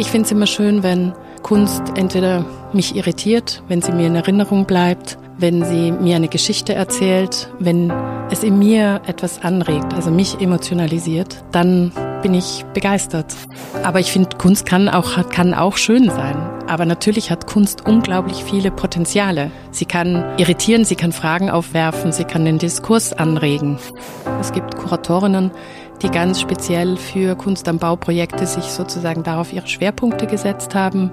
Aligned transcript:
Ich 0.00 0.06
finde 0.06 0.24
es 0.24 0.32
immer 0.32 0.46
schön, 0.46 0.82
wenn 0.82 1.12
Kunst 1.42 1.82
entweder 1.94 2.42
mich 2.72 2.96
irritiert, 2.96 3.62
wenn 3.68 3.82
sie 3.82 3.92
mir 3.92 4.06
in 4.06 4.16
Erinnerung 4.16 4.64
bleibt, 4.64 5.18
wenn 5.36 5.62
sie 5.62 5.92
mir 5.92 6.16
eine 6.16 6.28
Geschichte 6.28 6.72
erzählt, 6.74 7.50
wenn 7.58 7.92
es 8.30 8.42
in 8.42 8.58
mir 8.58 9.02
etwas 9.06 9.42
anregt, 9.44 9.92
also 9.92 10.10
mich 10.10 10.40
emotionalisiert, 10.40 11.44
dann 11.52 11.92
bin 12.22 12.32
ich 12.32 12.64
begeistert. 12.72 13.34
Aber 13.82 14.00
ich 14.00 14.10
finde, 14.10 14.38
Kunst 14.38 14.64
kann 14.64 14.88
auch, 14.88 15.28
kann 15.28 15.52
auch 15.52 15.76
schön 15.76 16.08
sein. 16.08 16.36
Aber 16.66 16.86
natürlich 16.86 17.30
hat 17.30 17.46
Kunst 17.46 17.86
unglaublich 17.86 18.42
viele 18.42 18.70
Potenziale. 18.70 19.50
Sie 19.70 19.84
kann 19.84 20.24
irritieren, 20.38 20.86
sie 20.86 20.96
kann 20.96 21.12
Fragen 21.12 21.50
aufwerfen, 21.50 22.12
sie 22.12 22.24
kann 22.24 22.46
den 22.46 22.58
Diskurs 22.58 23.12
anregen. 23.12 23.78
Es 24.40 24.52
gibt 24.52 24.76
Kuratorinnen, 24.78 25.50
die 26.02 26.10
ganz 26.10 26.40
speziell 26.40 26.96
für 26.96 27.34
Kunst 27.36 27.68
am 27.68 27.78
Bau-Projekte 27.78 28.46
sich 28.46 28.64
sozusagen 28.64 29.22
darauf 29.22 29.52
ihre 29.52 29.66
Schwerpunkte 29.66 30.26
gesetzt 30.26 30.74
haben. 30.74 31.10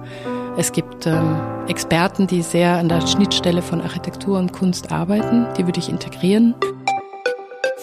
Es 0.57 0.71
gibt 0.71 1.05
ähm, 1.05 1.37
Experten, 1.67 2.25
die 2.25 2.41
sehr 2.41 2.77
an 2.77 2.89
der 2.89 3.05
Schnittstelle 3.05 3.61
von 3.61 3.81
Architektur 3.81 4.39
und 4.39 4.53
Kunst 4.53 4.91
arbeiten. 4.91 5.45
Die 5.57 5.65
würde 5.65 5.79
ich 5.79 5.89
integrieren. 5.89 6.55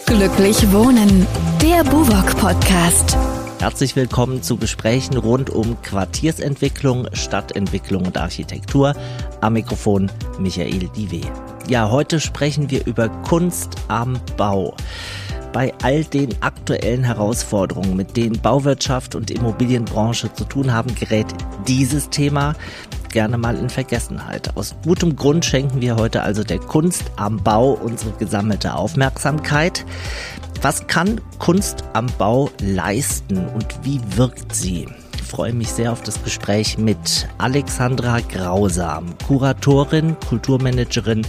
Glücklich 0.07 0.73
Wohnen, 0.73 1.27
der 1.61 1.85
Buwok 1.85 2.37
Podcast. 2.39 3.17
Herzlich 3.61 3.97
willkommen 3.97 4.43
zu 4.43 4.57
Gesprächen 4.57 5.17
rund 5.17 5.51
um 5.51 5.81
Quartiersentwicklung, 5.83 7.09
Stadtentwicklung 7.13 8.07
und 8.07 8.19
Architektur. 8.19 8.95
Am 9.41 9.55
Mikrofon 9.55 10.11
Michael 10.39 10.89
Diwe. 10.89 11.23
Ja, 11.69 11.91
heute 11.91 12.21
sprechen 12.21 12.71
wir 12.71 12.87
über 12.87 13.09
Kunst 13.09 13.77
am 13.89 14.21
Bau 14.37 14.75
bei 15.55 15.73
all 15.83 16.03
den 16.05 16.35
aktuellen 16.43 17.05
Herausforderungen, 17.05 17.97
mit 17.97 18.17
denen 18.17 18.41
Bauwirtschaft 18.43 19.15
und 19.15 19.31
Immobilienbranche 19.31 20.31
zu 20.35 20.45
tun 20.45 20.73
haben, 20.73 20.95
gerät 20.97 21.29
dieses 21.69 22.11
Thema 22.11 22.55
gerne 23.11 23.39
mal 23.39 23.57
in 23.57 23.71
Vergessenheit. 23.71 24.57
Aus 24.57 24.75
gutem 24.85 25.15
Grund 25.15 25.45
schenken 25.45 25.81
wir 25.81 25.95
heute 25.95 26.23
also 26.23 26.43
der 26.43 26.59
Kunst 26.59 27.05
am 27.15 27.37
Bau 27.37 27.71
unsere 27.71 28.11
gesammelte 28.19 28.75
Aufmerksamkeit. 28.75 29.87
Was 30.61 30.89
kann 30.89 31.21
Kunst 31.39 31.85
am 31.93 32.07
Bau 32.19 32.51
leisten 32.61 33.47
und 33.55 33.67
wie 33.85 34.01
wirkt 34.17 34.53
sie? 34.53 34.89
Ich 35.15 35.23
freue 35.23 35.53
mich 35.53 35.69
sehr 35.69 35.93
auf 35.93 36.03
das 36.03 36.21
Gespräch 36.25 36.79
mit 36.79 37.29
Alexandra 37.39 38.19
Grausam, 38.21 39.15
Kuratorin, 39.25 40.17
Kulturmanagerin 40.29 41.25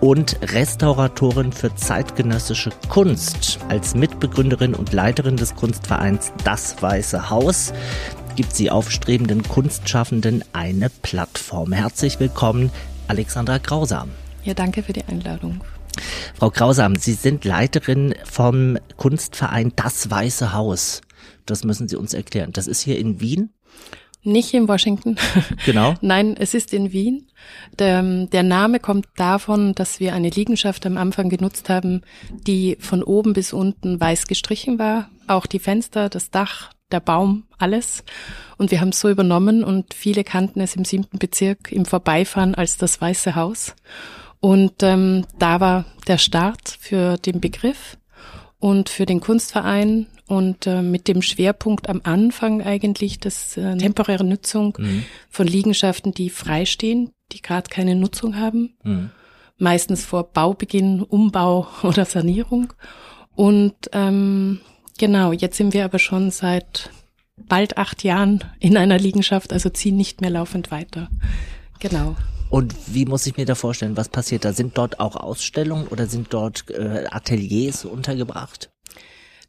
und 0.00 0.38
Restauratorin 0.52 1.52
für 1.52 1.74
zeitgenössische 1.74 2.70
Kunst. 2.88 3.58
Als 3.68 3.94
Mitbegründerin 3.94 4.74
und 4.74 4.92
Leiterin 4.92 5.36
des 5.36 5.54
Kunstvereins 5.54 6.32
Das 6.44 6.80
Weiße 6.80 7.30
Haus 7.30 7.72
gibt 8.36 8.54
sie 8.54 8.70
aufstrebenden 8.70 9.42
Kunstschaffenden 9.42 10.44
eine 10.52 10.90
Plattform. 10.90 11.72
Herzlich 11.72 12.20
willkommen, 12.20 12.70
Alexandra 13.08 13.58
Grausam. 13.58 14.10
Ja, 14.44 14.54
danke 14.54 14.82
für 14.82 14.92
die 14.92 15.04
Einladung. 15.04 15.60
Frau 16.34 16.50
Grausam, 16.50 16.94
Sie 16.94 17.14
sind 17.14 17.44
Leiterin 17.44 18.14
vom 18.24 18.78
Kunstverein 18.96 19.72
Das 19.74 20.08
Weiße 20.08 20.52
Haus. 20.52 21.00
Das 21.46 21.64
müssen 21.64 21.88
Sie 21.88 21.96
uns 21.96 22.14
erklären. 22.14 22.52
Das 22.52 22.68
ist 22.68 22.80
hier 22.80 22.98
in 22.98 23.20
Wien? 23.20 23.50
Nicht 24.22 24.52
in 24.54 24.68
Washington. 24.68 25.16
Genau. 25.64 25.94
Nein, 26.00 26.36
es 26.38 26.54
ist 26.54 26.72
in 26.72 26.92
Wien. 26.92 27.28
Der, 27.78 28.02
der 28.26 28.42
Name 28.42 28.80
kommt 28.80 29.06
davon, 29.16 29.74
dass 29.74 30.00
wir 30.00 30.14
eine 30.14 30.30
Liegenschaft 30.30 30.86
am 30.86 30.96
Anfang 30.96 31.28
genutzt 31.28 31.68
haben, 31.68 32.02
die 32.30 32.76
von 32.80 33.02
oben 33.02 33.32
bis 33.32 33.52
unten 33.52 34.00
weiß 34.00 34.26
gestrichen 34.26 34.78
war. 34.78 35.10
Auch 35.26 35.46
die 35.46 35.58
Fenster, 35.58 36.08
das 36.08 36.30
Dach, 36.30 36.70
der 36.90 37.00
Baum, 37.00 37.44
alles. 37.58 38.04
Und 38.56 38.70
wir 38.70 38.80
haben 38.80 38.90
es 38.90 39.00
so 39.00 39.08
übernommen 39.10 39.62
und 39.62 39.94
viele 39.94 40.24
kannten 40.24 40.60
es 40.60 40.74
im 40.74 40.84
siebten 40.84 41.18
Bezirk 41.18 41.70
im 41.70 41.84
Vorbeifahren 41.84 42.54
als 42.54 42.76
das 42.76 43.00
Weiße 43.00 43.34
Haus. 43.34 43.74
Und 44.40 44.82
ähm, 44.82 45.26
da 45.38 45.60
war 45.60 45.84
der 46.06 46.18
Start 46.18 46.76
für 46.80 47.16
den 47.18 47.40
Begriff 47.40 47.97
und 48.58 48.88
für 48.88 49.06
den 49.06 49.20
Kunstverein 49.20 50.06
und 50.26 50.66
äh, 50.66 50.82
mit 50.82 51.08
dem 51.08 51.22
Schwerpunkt 51.22 51.88
am 51.88 52.00
Anfang 52.04 52.62
eigentlich 52.62 53.18
das 53.18 53.56
äh, 53.56 53.76
temporäre 53.76 54.24
Nutzung 54.24 54.76
mhm. 54.78 55.04
von 55.30 55.46
Liegenschaften, 55.46 56.12
die 56.12 56.30
freistehen, 56.30 57.10
die 57.32 57.40
gerade 57.40 57.70
keine 57.70 57.94
Nutzung 57.94 58.36
haben, 58.36 58.74
mhm. 58.82 59.10
meistens 59.56 60.04
vor 60.04 60.24
Baubeginn, 60.32 61.02
Umbau 61.02 61.68
oder 61.82 62.04
Sanierung. 62.04 62.72
Und 63.34 63.74
ähm, 63.92 64.60
genau, 64.98 65.32
jetzt 65.32 65.56
sind 65.56 65.72
wir 65.72 65.84
aber 65.84 65.98
schon 65.98 66.30
seit 66.30 66.90
bald 67.36 67.78
acht 67.78 68.02
Jahren 68.02 68.44
in 68.58 68.76
einer 68.76 68.98
Liegenschaft, 68.98 69.52
also 69.52 69.70
ziehen 69.70 69.96
nicht 69.96 70.20
mehr 70.20 70.30
laufend 70.30 70.72
weiter. 70.72 71.08
Genau. 71.78 72.16
Und 72.50 72.74
wie 72.94 73.04
muss 73.04 73.26
ich 73.26 73.36
mir 73.36 73.44
da 73.44 73.54
vorstellen, 73.54 73.96
was 73.96 74.08
passiert 74.08 74.44
da? 74.44 74.52
Sind 74.52 74.78
dort 74.78 75.00
auch 75.00 75.16
Ausstellungen 75.16 75.86
oder 75.88 76.06
sind 76.06 76.32
dort 76.32 76.70
äh, 76.70 77.06
Ateliers 77.10 77.84
untergebracht? 77.84 78.70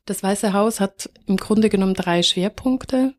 Das 0.06 0.24
Weiße 0.24 0.54
Haus 0.54 0.80
hat 0.80 1.10
im 1.28 1.38
Grunde 1.38 1.70
genommen 1.70 1.94
drei 1.94 2.24
Schwerpunkte. 2.24 3.14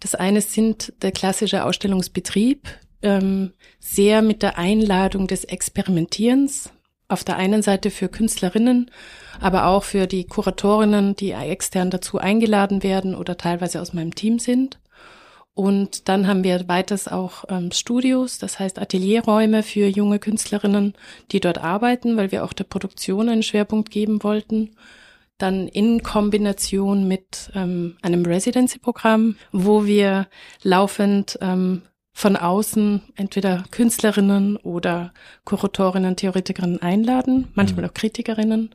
Das 0.00 0.14
eine 0.14 0.40
sind 0.40 0.92
der 1.02 1.12
klassische 1.12 1.64
Ausstellungsbetrieb, 1.64 2.68
ähm, 3.02 3.52
sehr 3.78 4.22
mit 4.22 4.42
der 4.42 4.56
Einladung 4.56 5.26
des 5.26 5.44
Experimentierens. 5.44 6.70
Auf 7.08 7.22
der 7.22 7.36
einen 7.36 7.62
Seite 7.62 7.92
für 7.92 8.08
Künstlerinnen, 8.08 8.90
aber 9.40 9.66
auch 9.66 9.84
für 9.84 10.08
die 10.08 10.24
Kuratorinnen, 10.24 11.14
die 11.14 11.30
extern 11.30 11.90
dazu 11.90 12.18
eingeladen 12.18 12.82
werden 12.82 13.14
oder 13.14 13.36
teilweise 13.36 13.80
aus 13.80 13.92
meinem 13.92 14.16
Team 14.16 14.40
sind. 14.40 14.80
Und 15.56 16.08
dann 16.08 16.28
haben 16.28 16.44
wir 16.44 16.68
weiters 16.68 17.08
auch 17.08 17.46
ähm, 17.48 17.72
Studios, 17.72 18.38
das 18.38 18.60
heißt 18.60 18.78
Atelierräume 18.78 19.62
für 19.62 19.88
junge 19.88 20.18
Künstlerinnen, 20.18 20.92
die 21.32 21.40
dort 21.40 21.58
arbeiten, 21.58 22.18
weil 22.18 22.30
wir 22.30 22.44
auch 22.44 22.52
der 22.52 22.64
Produktion 22.64 23.30
einen 23.30 23.42
Schwerpunkt 23.42 23.90
geben 23.90 24.22
wollten 24.22 24.76
dann 25.38 25.68
in 25.68 26.02
Kombination 26.02 27.06
mit 27.06 27.50
ähm, 27.54 27.96
einem 28.02 28.24
Residency-Programm, 28.24 29.36
wo 29.52 29.84
wir 29.84 30.28
laufend 30.62 31.38
ähm, 31.42 31.82
von 32.12 32.36
außen 32.36 33.02
entweder 33.16 33.64
Künstlerinnen 33.70 34.56
oder 34.56 35.12
Kuratorinnen, 35.44 36.16
Theoretikerinnen 36.16 36.80
einladen, 36.80 37.48
manchmal 37.54 37.84
mhm. 37.84 37.90
auch 37.90 37.94
Kritikerinnen. 37.94 38.74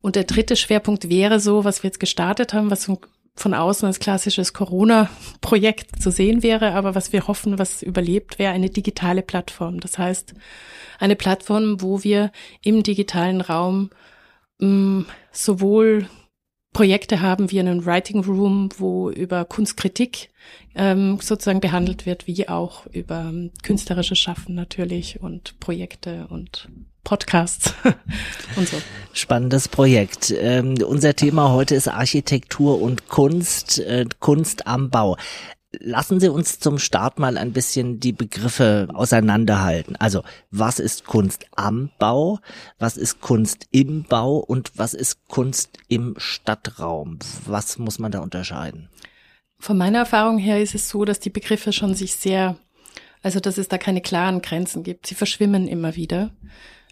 Und 0.00 0.16
der 0.16 0.24
dritte 0.24 0.56
Schwerpunkt 0.56 1.08
wäre 1.08 1.38
so, 1.38 1.64
was 1.64 1.82
wir 1.82 1.88
jetzt 1.88 2.00
gestartet 2.00 2.52
haben, 2.52 2.70
was 2.70 2.88
von 3.40 3.54
außen 3.54 3.86
als 3.86 4.00
klassisches 4.00 4.52
Corona-Projekt 4.52 6.02
zu 6.02 6.10
sehen 6.10 6.42
wäre, 6.42 6.72
aber 6.72 6.94
was 6.94 7.12
wir 7.12 7.26
hoffen, 7.26 7.58
was 7.58 7.82
überlebt, 7.82 8.38
wäre 8.38 8.52
eine 8.52 8.68
digitale 8.68 9.22
Plattform. 9.22 9.80
Das 9.80 9.98
heißt, 9.98 10.34
eine 10.98 11.16
Plattform, 11.16 11.80
wo 11.80 12.04
wir 12.04 12.32
im 12.62 12.82
digitalen 12.82 13.40
Raum 13.40 13.90
mh, 14.58 14.68
mm, 14.68 15.06
sowohl 15.32 16.08
Projekte 16.72 17.20
haben 17.20 17.50
wie 17.50 17.58
einen 17.58 17.84
Writing 17.84 18.22
Room, 18.24 18.68
wo 18.76 19.10
über 19.10 19.44
Kunstkritik 19.44 20.30
ähm, 20.74 21.18
sozusagen 21.20 21.60
behandelt 21.60 22.06
wird, 22.06 22.26
wie 22.26 22.48
auch 22.48 22.86
über 22.86 23.20
ähm, 23.20 23.50
künstlerisches 23.62 24.18
Schaffen 24.18 24.54
natürlich 24.54 25.20
und 25.20 25.58
Projekte 25.58 26.28
und 26.28 26.68
Podcasts 27.04 27.74
und 28.56 28.68
so. 28.68 28.76
Spannendes 29.12 29.68
Projekt. 29.68 30.32
Ähm, 30.36 30.76
unser 30.86 31.16
Thema 31.16 31.50
heute 31.50 31.74
ist 31.74 31.88
Architektur 31.88 32.80
und 32.80 33.08
Kunst, 33.08 33.78
äh, 33.80 34.06
Kunst 34.20 34.66
am 34.66 34.90
Bau. 34.90 35.16
Lassen 35.78 36.18
Sie 36.18 36.28
uns 36.28 36.58
zum 36.58 36.78
Start 36.78 37.20
mal 37.20 37.38
ein 37.38 37.52
bisschen 37.52 38.00
die 38.00 38.12
Begriffe 38.12 38.88
auseinanderhalten. 38.92 39.94
Also, 39.96 40.24
was 40.50 40.80
ist 40.80 41.06
Kunst 41.06 41.46
am 41.54 41.90
Bau? 42.00 42.40
Was 42.78 42.96
ist 42.96 43.20
Kunst 43.20 43.66
im 43.70 44.02
Bau? 44.02 44.38
Und 44.38 44.72
was 44.76 44.94
ist 44.94 45.28
Kunst 45.28 45.78
im 45.88 46.14
Stadtraum? 46.18 47.20
Was 47.46 47.78
muss 47.78 48.00
man 48.00 48.10
da 48.10 48.18
unterscheiden? 48.18 48.88
Von 49.60 49.78
meiner 49.78 49.98
Erfahrung 49.98 50.38
her 50.38 50.60
ist 50.60 50.74
es 50.74 50.88
so, 50.88 51.04
dass 51.04 51.20
die 51.20 51.30
Begriffe 51.30 51.72
schon 51.72 51.94
sich 51.94 52.16
sehr, 52.16 52.56
also 53.22 53.38
dass 53.38 53.58
es 53.58 53.68
da 53.68 53.78
keine 53.78 54.00
klaren 54.00 54.42
Grenzen 54.42 54.82
gibt. 54.82 55.06
Sie 55.06 55.14
verschwimmen 55.14 55.68
immer 55.68 55.94
wieder. 55.94 56.30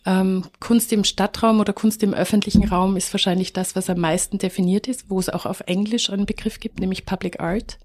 Ähm, 0.09 0.45
Kunst 0.59 0.91
im 0.95 1.05
Stadtraum 1.05 1.61
oder 1.61 1.75
Kunst 1.75 2.03
im 2.03 2.15
öffentlichen 2.15 2.67
Raum 2.67 2.97
ist 2.97 3.13
wahrscheinlich 3.13 3.53
das, 3.53 3.77
was 3.77 3.91
am 3.91 4.01
meisten 4.01 4.39
definiert 4.39 4.89
ist, 4.89 5.11
wo 5.11 5.21
es 5.21 5.29
auch 5.29 5.45
auf 5.45 5.61
Englisch 5.67 6.09
einen 6.09 6.25
Begriff 6.25 6.61
gibt, 6.61 6.81
nämlich 6.81 7.05
Public 7.05 7.41
Art 7.41 7.79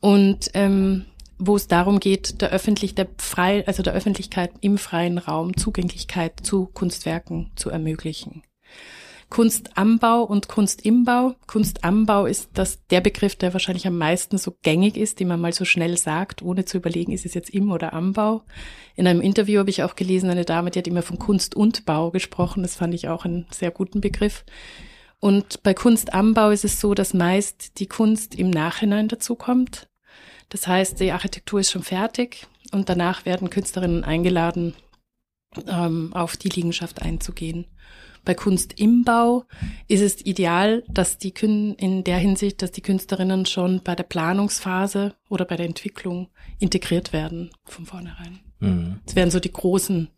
und 0.00 0.50
ähm, 0.54 1.04
wo 1.38 1.54
es 1.56 1.68
darum 1.68 2.00
geht, 2.00 2.40
der 2.40 2.48
öffentlich, 2.48 2.94
der 2.94 3.08
frei, 3.18 3.62
also 3.66 3.82
der 3.82 3.92
Öffentlichkeit 3.92 4.52
im 4.62 4.78
freien 4.78 5.18
Raum 5.18 5.54
Zugänglichkeit 5.54 6.40
zu 6.42 6.64
Kunstwerken 6.64 7.50
zu 7.56 7.68
ermöglichen. 7.68 8.42
Kunst 9.34 9.76
am 9.76 9.98
Bau 9.98 10.22
und 10.22 10.46
Kunst 10.46 10.82
im 10.86 11.02
Bau. 11.02 11.34
Kunst 11.48 11.82
am 11.82 12.06
Bau 12.06 12.24
ist 12.24 12.50
das 12.54 12.86
der 12.86 13.00
Begriff, 13.00 13.34
der 13.34 13.52
wahrscheinlich 13.52 13.84
am 13.84 13.98
meisten 13.98 14.38
so 14.38 14.56
gängig 14.62 14.96
ist, 14.96 15.18
den 15.18 15.26
man 15.26 15.40
mal 15.40 15.52
so 15.52 15.64
schnell 15.64 15.98
sagt, 15.98 16.40
ohne 16.40 16.66
zu 16.66 16.76
überlegen, 16.76 17.10
ist 17.10 17.26
es 17.26 17.34
jetzt 17.34 17.50
im 17.50 17.72
oder 17.72 17.94
am 17.94 18.12
Bau. 18.12 18.44
In 18.94 19.08
einem 19.08 19.20
Interview 19.20 19.58
habe 19.58 19.70
ich 19.70 19.82
auch 19.82 19.96
gelesen, 19.96 20.30
eine 20.30 20.44
Dame, 20.44 20.70
die 20.70 20.78
hat 20.78 20.86
immer 20.86 21.02
von 21.02 21.18
Kunst 21.18 21.56
und 21.56 21.84
Bau 21.84 22.12
gesprochen. 22.12 22.62
Das 22.62 22.76
fand 22.76 22.94
ich 22.94 23.08
auch 23.08 23.24
einen 23.24 23.46
sehr 23.50 23.72
guten 23.72 24.00
Begriff. 24.00 24.44
Und 25.18 25.64
bei 25.64 25.74
Kunst 25.74 26.14
am 26.14 26.32
Bau 26.32 26.50
ist 26.50 26.64
es 26.64 26.80
so, 26.80 26.94
dass 26.94 27.12
meist 27.12 27.80
die 27.80 27.88
Kunst 27.88 28.36
im 28.36 28.50
Nachhinein 28.50 29.08
dazu 29.08 29.34
kommt. 29.34 29.88
Das 30.48 30.68
heißt, 30.68 31.00
die 31.00 31.10
Architektur 31.10 31.58
ist 31.58 31.72
schon 31.72 31.82
fertig 31.82 32.46
und 32.70 32.88
danach 32.88 33.26
werden 33.26 33.50
Künstlerinnen 33.50 34.04
eingeladen, 34.04 34.74
ähm, 35.66 36.12
auf 36.14 36.36
die 36.36 36.50
Liegenschaft 36.50 37.02
einzugehen. 37.02 37.66
Bei 38.24 38.34
Kunst 38.34 38.80
im 38.80 39.04
Bau 39.04 39.44
ist 39.86 40.00
es 40.00 40.24
ideal, 40.24 40.82
dass 40.88 41.18
die 41.18 41.32
Kün 41.32 41.74
in 41.74 42.04
der 42.04 42.18
Hinsicht, 42.18 42.62
dass 42.62 42.72
die 42.72 42.80
Künstlerinnen 42.80 43.46
schon 43.46 43.82
bei 43.82 43.94
der 43.94 44.04
Planungsphase 44.04 45.14
oder 45.28 45.44
bei 45.44 45.56
der 45.56 45.66
Entwicklung 45.66 46.28
integriert 46.58 47.12
werden 47.12 47.50
von 47.64 47.84
vornherein. 47.84 48.40
Mhm. 48.60 49.00
Das 49.04 49.16
wären 49.16 49.30
so 49.30 49.40
die 49.40 49.52
großen 49.52 50.08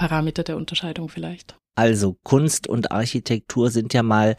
Parameter 0.00 0.44
der 0.44 0.56
Unterscheidung 0.56 1.10
vielleicht. 1.10 1.56
Also 1.74 2.16
Kunst 2.22 2.66
und 2.66 2.90
Architektur 2.90 3.70
sind 3.70 3.92
ja 3.92 4.02
mal 4.02 4.38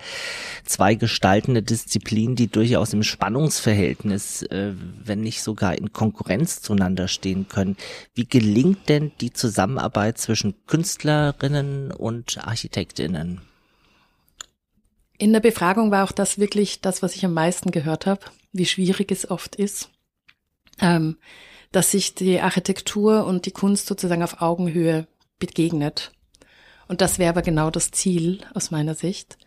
zwei 0.65 0.95
gestaltende 0.95 1.61
Disziplinen, 1.61 2.35
die 2.35 2.47
durchaus 2.47 2.93
im 2.93 3.03
Spannungsverhältnis, 3.03 4.41
äh, 4.41 4.73
wenn 4.75 5.21
nicht 5.21 5.43
sogar 5.43 5.77
in 5.77 5.93
Konkurrenz 5.93 6.63
zueinander 6.63 7.07
stehen 7.07 7.47
können. 7.47 7.77
Wie 8.15 8.25
gelingt 8.25 8.89
denn 8.89 9.11
die 9.21 9.33
Zusammenarbeit 9.33 10.17
zwischen 10.17 10.65
Künstlerinnen 10.65 11.91
und 11.91 12.39
Architektinnen? 12.43 13.41
In 15.19 15.31
der 15.31 15.41
Befragung 15.41 15.91
war 15.91 16.05
auch 16.05 16.11
das 16.11 16.39
wirklich 16.39 16.81
das, 16.81 17.03
was 17.03 17.15
ich 17.15 17.23
am 17.23 17.35
meisten 17.35 17.69
gehört 17.69 18.07
habe, 18.07 18.21
wie 18.51 18.65
schwierig 18.65 19.11
es 19.11 19.29
oft 19.29 19.55
ist, 19.55 19.91
ähm, 20.79 21.17
dass 21.71 21.91
sich 21.91 22.15
die 22.15 22.39
Architektur 22.39 23.27
und 23.27 23.45
die 23.45 23.51
Kunst 23.51 23.85
sozusagen 23.85 24.23
auf 24.23 24.41
Augenhöhe 24.41 25.05
begegnet. 25.41 26.13
Und 26.87 27.01
das 27.01 27.19
wäre 27.19 27.31
aber 27.31 27.41
genau 27.41 27.69
das 27.69 27.91
Ziel 27.91 28.39
aus 28.53 28.71
meiner 28.71 28.95
Sicht. 28.95 29.37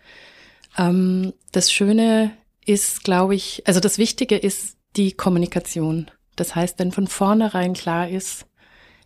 Ähm, 0.77 1.33
das 1.53 1.73
Schöne 1.73 2.33
ist, 2.67 3.05
glaube 3.05 3.35
ich, 3.35 3.63
also 3.67 3.81
das 3.81 3.99
Wichtige 3.99 4.37
ist 4.37 4.77
die 4.97 5.13
Kommunikation. 5.13 6.11
Das 6.37 6.55
heißt, 6.55 6.79
wenn 6.79 6.93
von 6.93 7.07
vornherein 7.07 7.75
klar 7.75 8.09
ist, 8.09 8.47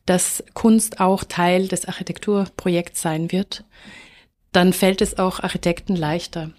dass 0.06 0.42
Kunst 0.54 1.00
auch 1.00 1.24
Teil 1.24 1.68
des 1.68 1.86
Architekturprojekts 1.86 3.02
sein 3.02 3.30
wird, 3.30 3.64
dann 4.52 4.72
fällt 4.72 5.02
es 5.02 5.18
auch 5.18 5.40
Architekten 5.40 5.94
leichter. 5.94 6.50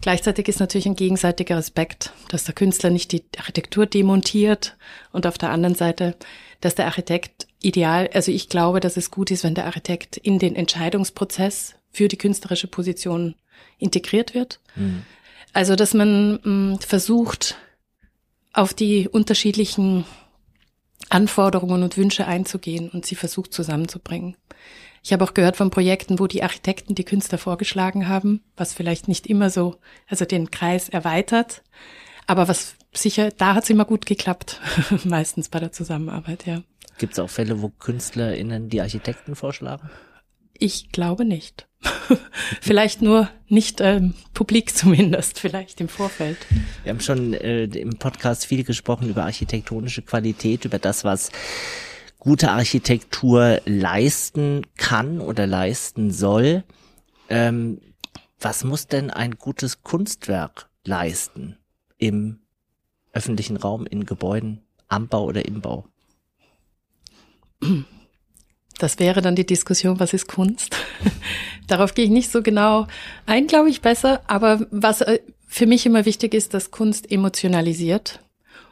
Gleichzeitig 0.00 0.48
ist 0.48 0.60
natürlich 0.60 0.86
ein 0.86 0.96
gegenseitiger 0.96 1.56
Respekt, 1.56 2.12
dass 2.28 2.44
der 2.44 2.54
Künstler 2.54 2.90
nicht 2.90 3.12
die 3.12 3.24
Architektur 3.36 3.86
demontiert 3.86 4.76
und 5.12 5.26
auf 5.26 5.36
der 5.38 5.50
anderen 5.50 5.74
Seite, 5.74 6.16
dass 6.60 6.74
der 6.74 6.86
Architekt 6.86 7.46
ideal, 7.60 8.08
also 8.12 8.30
ich 8.32 8.48
glaube, 8.48 8.80
dass 8.80 8.96
es 8.96 9.10
gut 9.10 9.30
ist, 9.30 9.44
wenn 9.44 9.54
der 9.54 9.66
Architekt 9.66 10.16
in 10.16 10.38
den 10.38 10.56
Entscheidungsprozess 10.56 11.74
für 11.90 12.08
die 12.08 12.18
künstlerische 12.18 12.66
Position 12.66 13.34
integriert 13.78 14.34
wird. 14.34 14.60
Mhm. 14.74 15.04
Also, 15.52 15.76
dass 15.76 15.94
man 15.94 16.40
mh, 16.42 16.48
mm, 16.50 16.78
versucht, 16.80 17.56
auf 18.52 18.72
die 18.72 19.08
unterschiedlichen 19.08 20.04
Anforderungen 21.10 21.82
und 21.82 21.96
Wünsche 21.96 22.26
einzugehen 22.26 22.88
und 22.88 23.06
sie 23.06 23.14
versucht 23.14 23.52
zusammenzubringen. 23.52 24.36
Ich 25.02 25.12
habe 25.12 25.24
auch 25.24 25.34
gehört 25.34 25.56
von 25.56 25.70
Projekten, 25.70 26.18
wo 26.18 26.26
die 26.26 26.42
Architekten 26.42 26.94
die 26.94 27.04
Künstler 27.04 27.38
vorgeschlagen 27.38 28.08
haben, 28.08 28.42
was 28.56 28.74
vielleicht 28.74 29.08
nicht 29.08 29.26
immer 29.26 29.50
so, 29.50 29.76
also 30.08 30.24
den 30.24 30.50
Kreis 30.50 30.88
erweitert, 30.88 31.62
aber 32.26 32.48
was 32.48 32.75
sicher, 32.92 33.30
da 33.30 33.54
hat 33.54 33.64
es 33.64 33.70
immer 33.70 33.84
gut 33.84 34.06
geklappt, 34.06 34.60
meistens 35.04 35.48
bei 35.48 35.60
der 35.60 35.72
Zusammenarbeit, 35.72 36.46
ja. 36.46 36.62
Gibt 36.98 37.12
es 37.12 37.18
auch 37.18 37.30
Fälle, 37.30 37.60
wo 37.60 37.68
KünstlerInnen 37.68 38.68
die 38.68 38.80
Architekten 38.80 39.36
vorschlagen? 39.36 39.90
Ich 40.58 40.90
glaube 40.92 41.24
nicht. 41.24 41.68
vielleicht 42.60 43.02
nur 43.02 43.28
nicht 43.48 43.80
ähm, 43.80 44.14
publik 44.32 44.74
zumindest, 44.76 45.38
vielleicht 45.38 45.80
im 45.80 45.88
Vorfeld. 45.88 46.38
Wir 46.82 46.90
haben 46.90 47.00
schon 47.00 47.34
äh, 47.34 47.64
im 47.64 47.98
Podcast 47.98 48.46
viel 48.46 48.64
gesprochen 48.64 49.08
über 49.08 49.24
architektonische 49.24 50.02
Qualität, 50.02 50.64
über 50.64 50.78
das, 50.78 51.04
was 51.04 51.30
gute 52.18 52.50
Architektur 52.50 53.60
leisten 53.66 54.62
kann 54.76 55.20
oder 55.20 55.46
leisten 55.46 56.10
soll. 56.10 56.64
Ähm, 57.28 57.80
was 58.40 58.64
muss 58.64 58.86
denn 58.86 59.10
ein 59.10 59.32
gutes 59.32 59.82
Kunstwerk 59.82 60.68
leisten 60.84 61.58
im 61.98 62.40
öffentlichen 63.16 63.56
Raum, 63.56 63.86
in 63.86 64.06
Gebäuden, 64.06 64.62
am 64.88 65.08
Bau 65.08 65.24
oder 65.24 65.44
im 65.46 65.60
Bau? 65.60 65.86
Das 68.78 68.98
wäre 68.98 69.22
dann 69.22 69.36
die 69.36 69.46
Diskussion, 69.46 69.98
was 69.98 70.12
ist 70.12 70.28
Kunst? 70.28 70.76
Darauf 71.66 71.94
gehe 71.94 72.04
ich 72.04 72.10
nicht 72.10 72.30
so 72.30 72.42
genau 72.42 72.86
ein, 73.24 73.46
glaube 73.46 73.70
ich, 73.70 73.80
besser. 73.80 74.20
Aber 74.26 74.66
was 74.70 75.00
äh, 75.00 75.20
für 75.46 75.66
mich 75.66 75.86
immer 75.86 76.04
wichtig 76.04 76.34
ist, 76.34 76.54
dass 76.54 76.70
Kunst 76.70 77.10
emotionalisiert 77.10 78.20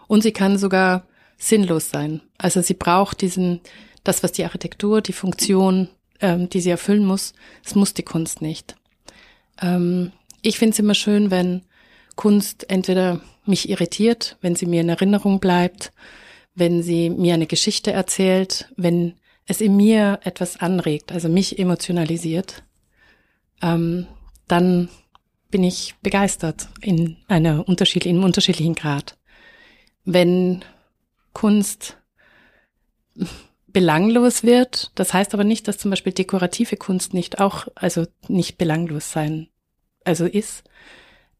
und 0.06 0.23
sie 0.23 0.32
kann 0.32 0.58
sogar 0.58 1.06
sinnlos 1.38 1.91
sein. 1.91 2.20
Also 2.38 2.61
sie 2.61 2.75
braucht 2.75 3.20
diesen, 3.23 3.61
das, 4.05 4.23
was 4.23 4.32
die 4.32 4.44
Architektur, 4.44 5.00
die 5.00 5.12
Funktion, 5.12 5.88
ähm, 6.20 6.49
die 6.49 6.61
sie 6.61 6.70
erfüllen 6.70 7.05
muss, 7.05 7.32
das 7.64 7.75
muss 7.75 7.94
die 7.94 8.02
Kunst 8.02 8.43
nicht. 8.43 8.76
Ähm, 9.61 10.12
ich 10.43 10.58
finde 10.58 10.75
es 10.75 10.79
immer 10.79 10.94
schön, 10.94 11.31
wenn 11.31 11.62
Kunst 12.17 12.70
entweder 12.70 13.20
mich 13.46 13.69
irritiert, 13.69 14.37
wenn 14.41 14.56
sie 14.56 14.67
mir 14.67 14.81
in 14.81 14.88
Erinnerung 14.88 15.41
bleibt, 15.41 15.93
wenn 16.55 16.82
sie 16.82 17.11
mir 17.11 17.35
eine 17.35 17.46
Geschichte 17.46 17.93
erzählt, 17.93 18.69
wenn 18.76 19.14
es 19.46 19.61
in 19.61 19.76
mir 19.76 20.20
etwas 20.25 20.61
anregt, 20.61 21.12
also 21.12 21.29
mich 21.29 21.58
emotionalisiert, 21.58 22.64
ähm, 23.62 24.06
dann 24.49 24.88
bin 25.50 25.64
ich 25.64 25.94
begeistert 26.02 26.69
in 26.81 27.17
einer 27.29 27.69
unterschiedlichen, 27.69 28.17
in 28.17 28.20
einem 28.20 28.26
unterschiedlichen 28.26 28.75
Grad. 28.75 29.17
Wenn 30.05 30.64
Kunst 31.32 31.96
belanglos 33.69 34.43
wird, 34.43 34.93
das 34.94 35.12
heißt 35.12 35.35
aber 35.35 35.44
nicht, 35.44 35.69
dass 35.69 35.79
zum 35.79 35.91
Beispiel 35.91 36.12
dekorative 36.12 36.76
Kunst 36.76 37.14
nicht 37.14 37.41
auch, 37.41 37.69
also 37.75 38.06
nicht 38.29 38.58
belanglos 38.58 39.12
sein, 39.12 39.49
also 40.05 40.26
ist, 40.26 40.64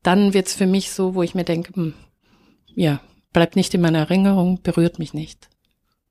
dann 0.05 0.35
wird's 0.35 0.55
für 0.55 0.67
mich 0.67 0.93
so, 0.93 1.15
wo 1.15 1.23
ich 1.23 1.35
mir 1.35 1.45
denke, 1.45 1.75
hm, 1.75 1.95
ja, 2.75 3.01
bleibt 3.33 3.57
nicht 3.57 3.75
in 3.75 3.81
meiner 3.81 3.99
Erinnerung, 3.99 4.63
berührt 4.63 4.99
mich 4.99 5.13
nicht. 5.15 5.49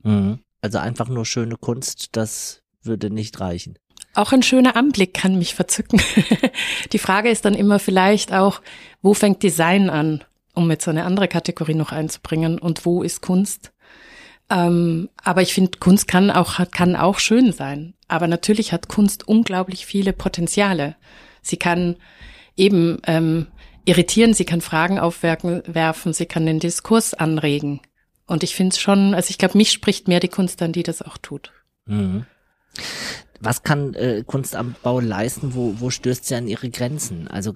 Mhm. 0.04 0.40
Also 0.62 0.80
einfach 0.80 1.08
nur 1.08 1.26
schöne 1.26 1.56
Kunst, 1.56 2.10
das 2.14 2.62
würde 2.82 3.10
nicht 3.10 3.40
reichen. 3.40 3.78
Auch 4.16 4.32
ein 4.32 4.44
schöner 4.44 4.76
Anblick 4.76 5.14
kann 5.14 5.38
mich 5.38 5.56
verzücken. 5.56 6.02
Die 6.94 7.00
Frage 7.00 7.30
ist 7.30 7.46
dann 7.46 7.56
immer 7.56 7.80
vielleicht 7.80 8.34
auch, 8.34 8.62
wo 9.02 9.14
fängt 9.14 9.42
Design 9.42 9.90
an, 9.90 10.24
um 10.54 10.70
jetzt 10.70 10.86
so 10.86 10.92
eine 10.92 11.06
andere 11.06 11.28
Kategorie 11.28 11.74
noch 11.74 11.92
einzubringen 11.92 12.60
und 12.60 12.86
wo 12.86 13.02
ist 13.02 13.22
Kunst? 13.22 13.72
Ähm, 14.50 15.10
aber 15.24 15.42
ich 15.42 15.54
finde, 15.54 15.80
Kunst 15.80 16.08
kann 16.08 16.30
auch, 16.30 16.60
kann 16.72 16.96
auch 16.96 17.20
schön 17.20 17.52
sein. 17.52 17.96
Aber 18.08 18.28
natürlich 18.28 18.72
hat 18.72 18.88
Kunst 18.88 19.28
unglaublich 19.28 19.86
viele 19.86 20.14
Potenziale. 20.14 20.96
Sie 21.42 21.58
kann 21.58 21.96
eben 22.56 23.00
ähm, 23.08 23.48
irritieren, 23.86 24.34
sie 24.34 24.46
kann 24.46 24.62
Fragen 24.62 25.00
aufwerfen, 25.00 26.14
sie 26.14 26.26
kann 26.26 26.46
den 26.46 26.60
Diskurs 26.60 27.14
anregen. 27.14 27.82
Und 28.26 28.44
ich 28.44 28.56
finde 28.56 28.74
es 28.74 28.80
schon, 28.80 29.14
also 29.14 29.30
ich 29.30 29.38
glaube, 29.38 29.58
mich 29.58 29.72
spricht 29.72 30.08
mehr 30.08 30.20
die 30.20 30.30
Kunst 30.30 30.62
an, 30.62 30.72
die 30.72 30.84
das 30.84 31.02
auch 31.02 31.18
tut. 31.18 31.52
Mhm. 31.86 32.26
Was 33.46 33.62
kann 33.62 33.94
äh, 33.94 34.24
Kunst 34.26 34.56
am 34.56 34.76
Bau 34.84 35.02
leisten? 35.02 35.54
Wo, 35.54 35.76
wo 35.80 35.90
stößt 35.90 36.26
sie 36.26 36.36
an 36.36 36.48
ihre 36.48 36.70
Grenzen? 36.70 37.28
Also 37.28 37.54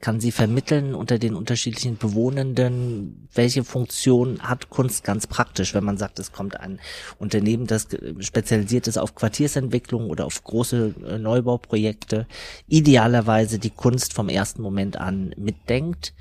kann 0.00 0.20
sie 0.20 0.32
vermitteln 0.32 0.94
unter 0.94 1.18
den 1.18 1.34
unterschiedlichen 1.34 1.96
Bewohnenden? 1.96 3.26
Welche 3.32 3.64
Funktion 3.64 4.40
hat 4.40 4.68
Kunst 4.68 5.02
ganz 5.02 5.26
praktisch, 5.26 5.72
wenn 5.72 5.84
man 5.84 5.96
sagt, 5.96 6.18
es 6.18 6.32
kommt 6.32 6.60
ein 6.60 6.78
Unternehmen, 7.18 7.66
das 7.66 7.88
spezialisiert 8.18 8.86
ist 8.86 8.98
auf 8.98 9.14
Quartiersentwicklung 9.14 10.10
oder 10.10 10.26
auf 10.26 10.44
große 10.44 10.94
äh, 11.08 11.18
Neubauprojekte, 11.18 12.26
idealerweise 12.68 13.58
die 13.58 13.70
Kunst 13.70 14.12
vom 14.12 14.28
ersten 14.28 14.60
Moment 14.60 14.98
an 14.98 15.34
mitdenkt? 15.38 16.12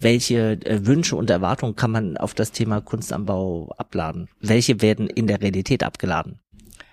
welche 0.00 0.58
äh, 0.66 0.84
Wünsche 0.84 1.14
und 1.14 1.30
Erwartungen 1.30 1.76
kann 1.76 1.92
man 1.92 2.16
auf 2.16 2.34
das 2.34 2.50
Thema 2.50 2.80
Kunst 2.80 3.12
am 3.12 3.24
Bau 3.24 3.72
abladen? 3.78 4.28
Welche 4.40 4.82
werden 4.82 5.06
in 5.06 5.28
der 5.28 5.40
Realität 5.40 5.84
abgeladen? 5.84 6.40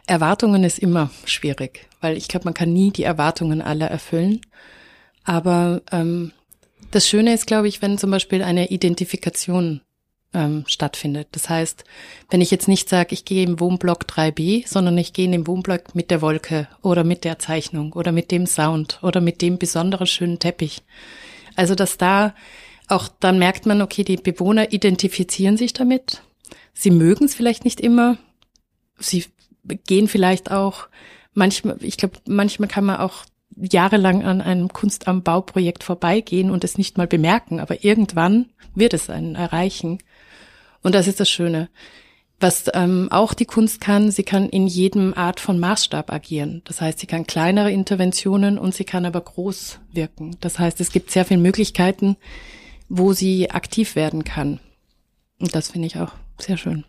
Erwartungen 0.09 0.63
ist 0.63 0.79
immer 0.79 1.11
schwierig, 1.25 1.87
weil 2.01 2.17
ich 2.17 2.27
glaube, 2.27 2.45
man 2.45 2.55
kann 2.55 2.73
nie 2.73 2.91
die 2.91 3.03
Erwartungen 3.03 3.61
aller 3.61 3.87
erfüllen. 3.87 4.41
Aber 5.23 5.83
ähm, 5.91 6.31
das 6.89 7.07
Schöne 7.07 7.33
ist, 7.33 7.45
glaube 7.45 7.67
ich, 7.67 7.83
wenn 7.83 7.99
zum 7.99 8.09
Beispiel 8.09 8.41
eine 8.41 8.71
Identifikation 8.71 9.81
ähm, 10.33 10.63
stattfindet. 10.67 11.27
Das 11.33 11.47
heißt, 11.47 11.83
wenn 12.31 12.41
ich 12.41 12.49
jetzt 12.49 12.67
nicht 12.67 12.89
sage, 12.89 13.13
ich 13.13 13.23
gehe 13.23 13.43
im 13.43 13.59
Wohnblock 13.59 14.05
3b, 14.05 14.67
sondern 14.67 14.97
ich 14.97 15.13
gehe 15.13 15.25
in 15.25 15.31
den 15.31 15.45
Wohnblock 15.45 15.93
mit 15.93 16.09
der 16.09 16.23
Wolke 16.23 16.67
oder 16.81 17.03
mit 17.03 17.23
der 17.23 17.37
Zeichnung 17.37 17.93
oder 17.93 18.11
mit 18.11 18.31
dem 18.31 18.47
Sound 18.47 18.99
oder 19.03 19.21
mit 19.21 19.43
dem 19.43 19.59
besonderen 19.59 20.07
schönen 20.07 20.39
Teppich. 20.39 20.81
Also, 21.55 21.75
dass 21.75 21.97
da 21.97 22.33
auch 22.87 23.09
dann 23.19 23.37
merkt 23.37 23.67
man, 23.67 23.83
okay, 23.83 24.03
die 24.03 24.17
Bewohner 24.17 24.73
identifizieren 24.73 25.57
sich 25.57 25.73
damit. 25.73 26.23
Sie 26.73 26.89
mögen 26.89 27.25
es 27.25 27.35
vielleicht 27.35 27.63
nicht 27.63 27.79
immer. 27.79 28.17
Sie 28.97 29.25
gehen 29.63 30.07
vielleicht 30.07 30.51
auch 30.51 30.87
manchmal, 31.33 31.77
ich 31.81 31.97
glaube, 31.97 32.17
manchmal 32.27 32.69
kann 32.69 32.85
man 32.85 32.97
auch 32.97 33.25
jahrelang 33.55 34.23
an 34.23 34.41
einem 34.41 34.69
Kunst 34.69 35.07
am 35.07 35.23
Bauprojekt 35.23 35.83
vorbeigehen 35.83 36.51
und 36.51 36.63
es 36.63 36.77
nicht 36.77 36.97
mal 36.97 37.07
bemerken, 37.07 37.59
aber 37.59 37.83
irgendwann 37.83 38.47
wird 38.75 38.93
es 38.93 39.09
einen 39.09 39.35
erreichen. 39.35 39.99
Und 40.81 40.95
das 40.95 41.07
ist 41.07 41.19
das 41.19 41.29
Schöne. 41.29 41.69
Was 42.39 42.65
ähm, 42.73 43.09
auch 43.11 43.33
die 43.33 43.45
Kunst 43.45 43.81
kann, 43.81 44.11
sie 44.11 44.23
kann 44.23 44.47
in 44.47 44.65
jedem 44.65 45.13
Art 45.13 45.41
von 45.41 45.59
Maßstab 45.59 46.09
agieren. 46.09 46.61
Das 46.63 46.79
heißt, 46.79 46.99
sie 46.99 47.07
kann 47.07 47.27
kleinere 47.27 47.69
Interventionen 47.69 48.57
und 48.57 48.73
sie 48.73 48.85
kann 48.85 49.05
aber 49.05 49.19
groß 49.19 49.79
wirken. 49.91 50.37
Das 50.39 50.57
heißt, 50.57 50.79
es 50.79 50.93
gibt 50.93 51.11
sehr 51.11 51.25
viele 51.25 51.41
Möglichkeiten, 51.41 52.15
wo 52.87 53.11
sie 53.11 53.51
aktiv 53.51 53.95
werden 53.95 54.23
kann. 54.23 54.61
Und 55.39 55.53
das 55.53 55.71
finde 55.71 55.87
ich 55.87 55.97
auch 55.97 56.13
sehr 56.37 56.55
schön. 56.55 56.85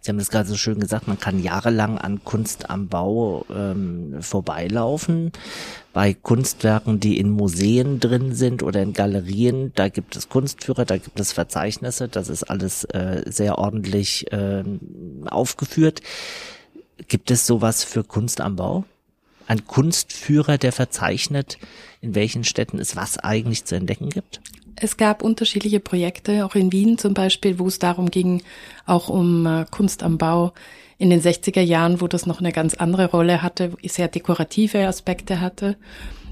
Sie 0.00 0.10
haben 0.10 0.18
das 0.18 0.30
gerade 0.30 0.48
so 0.48 0.56
schön 0.56 0.80
gesagt, 0.80 1.08
man 1.08 1.18
kann 1.18 1.42
jahrelang 1.42 1.98
an 1.98 2.24
Kunst 2.24 2.70
am 2.70 2.88
Bau 2.88 3.44
ähm, 3.54 4.16
vorbeilaufen. 4.20 5.32
Bei 5.92 6.14
Kunstwerken, 6.14 7.00
die 7.00 7.18
in 7.18 7.30
Museen 7.30 8.00
drin 8.00 8.34
sind 8.34 8.62
oder 8.62 8.82
in 8.82 8.92
Galerien, 8.92 9.72
da 9.74 9.88
gibt 9.88 10.16
es 10.16 10.28
Kunstführer, 10.28 10.84
da 10.84 10.98
gibt 10.98 11.18
es 11.18 11.32
Verzeichnisse, 11.32 12.08
das 12.08 12.28
ist 12.28 12.44
alles 12.44 12.84
äh, 12.84 13.22
sehr 13.26 13.58
ordentlich 13.58 14.30
äh, 14.32 14.62
aufgeführt. 15.26 16.02
Gibt 17.08 17.30
es 17.30 17.46
sowas 17.46 17.84
für 17.84 18.04
Kunst 18.04 18.40
am 18.40 18.56
Bau? 18.56 18.84
Ein 19.46 19.66
Kunstführer, 19.66 20.58
der 20.58 20.72
verzeichnet, 20.72 21.58
in 22.00 22.14
welchen 22.14 22.44
Städten 22.44 22.78
es 22.78 22.96
was 22.96 23.18
eigentlich 23.18 23.64
zu 23.64 23.76
entdecken 23.76 24.10
gibt? 24.10 24.40
Es 24.78 24.96
gab 24.98 25.22
unterschiedliche 25.22 25.80
Projekte, 25.80 26.44
auch 26.44 26.54
in 26.54 26.70
Wien 26.70 26.98
zum 26.98 27.14
Beispiel, 27.14 27.58
wo 27.58 27.66
es 27.66 27.78
darum 27.78 28.10
ging, 28.10 28.42
auch 28.84 29.08
um 29.08 29.46
äh, 29.46 29.64
Kunst 29.70 30.02
am 30.02 30.18
Bau 30.18 30.52
in 30.98 31.10
den 31.10 31.20
60er 31.20 31.60
Jahren, 31.60 32.00
wo 32.00 32.08
das 32.08 32.26
noch 32.26 32.40
eine 32.40 32.52
ganz 32.52 32.74
andere 32.74 33.10
Rolle 33.10 33.42
hatte, 33.42 33.72
sehr 33.84 34.08
dekorative 34.08 34.86
Aspekte 34.86 35.40
hatte. 35.40 35.76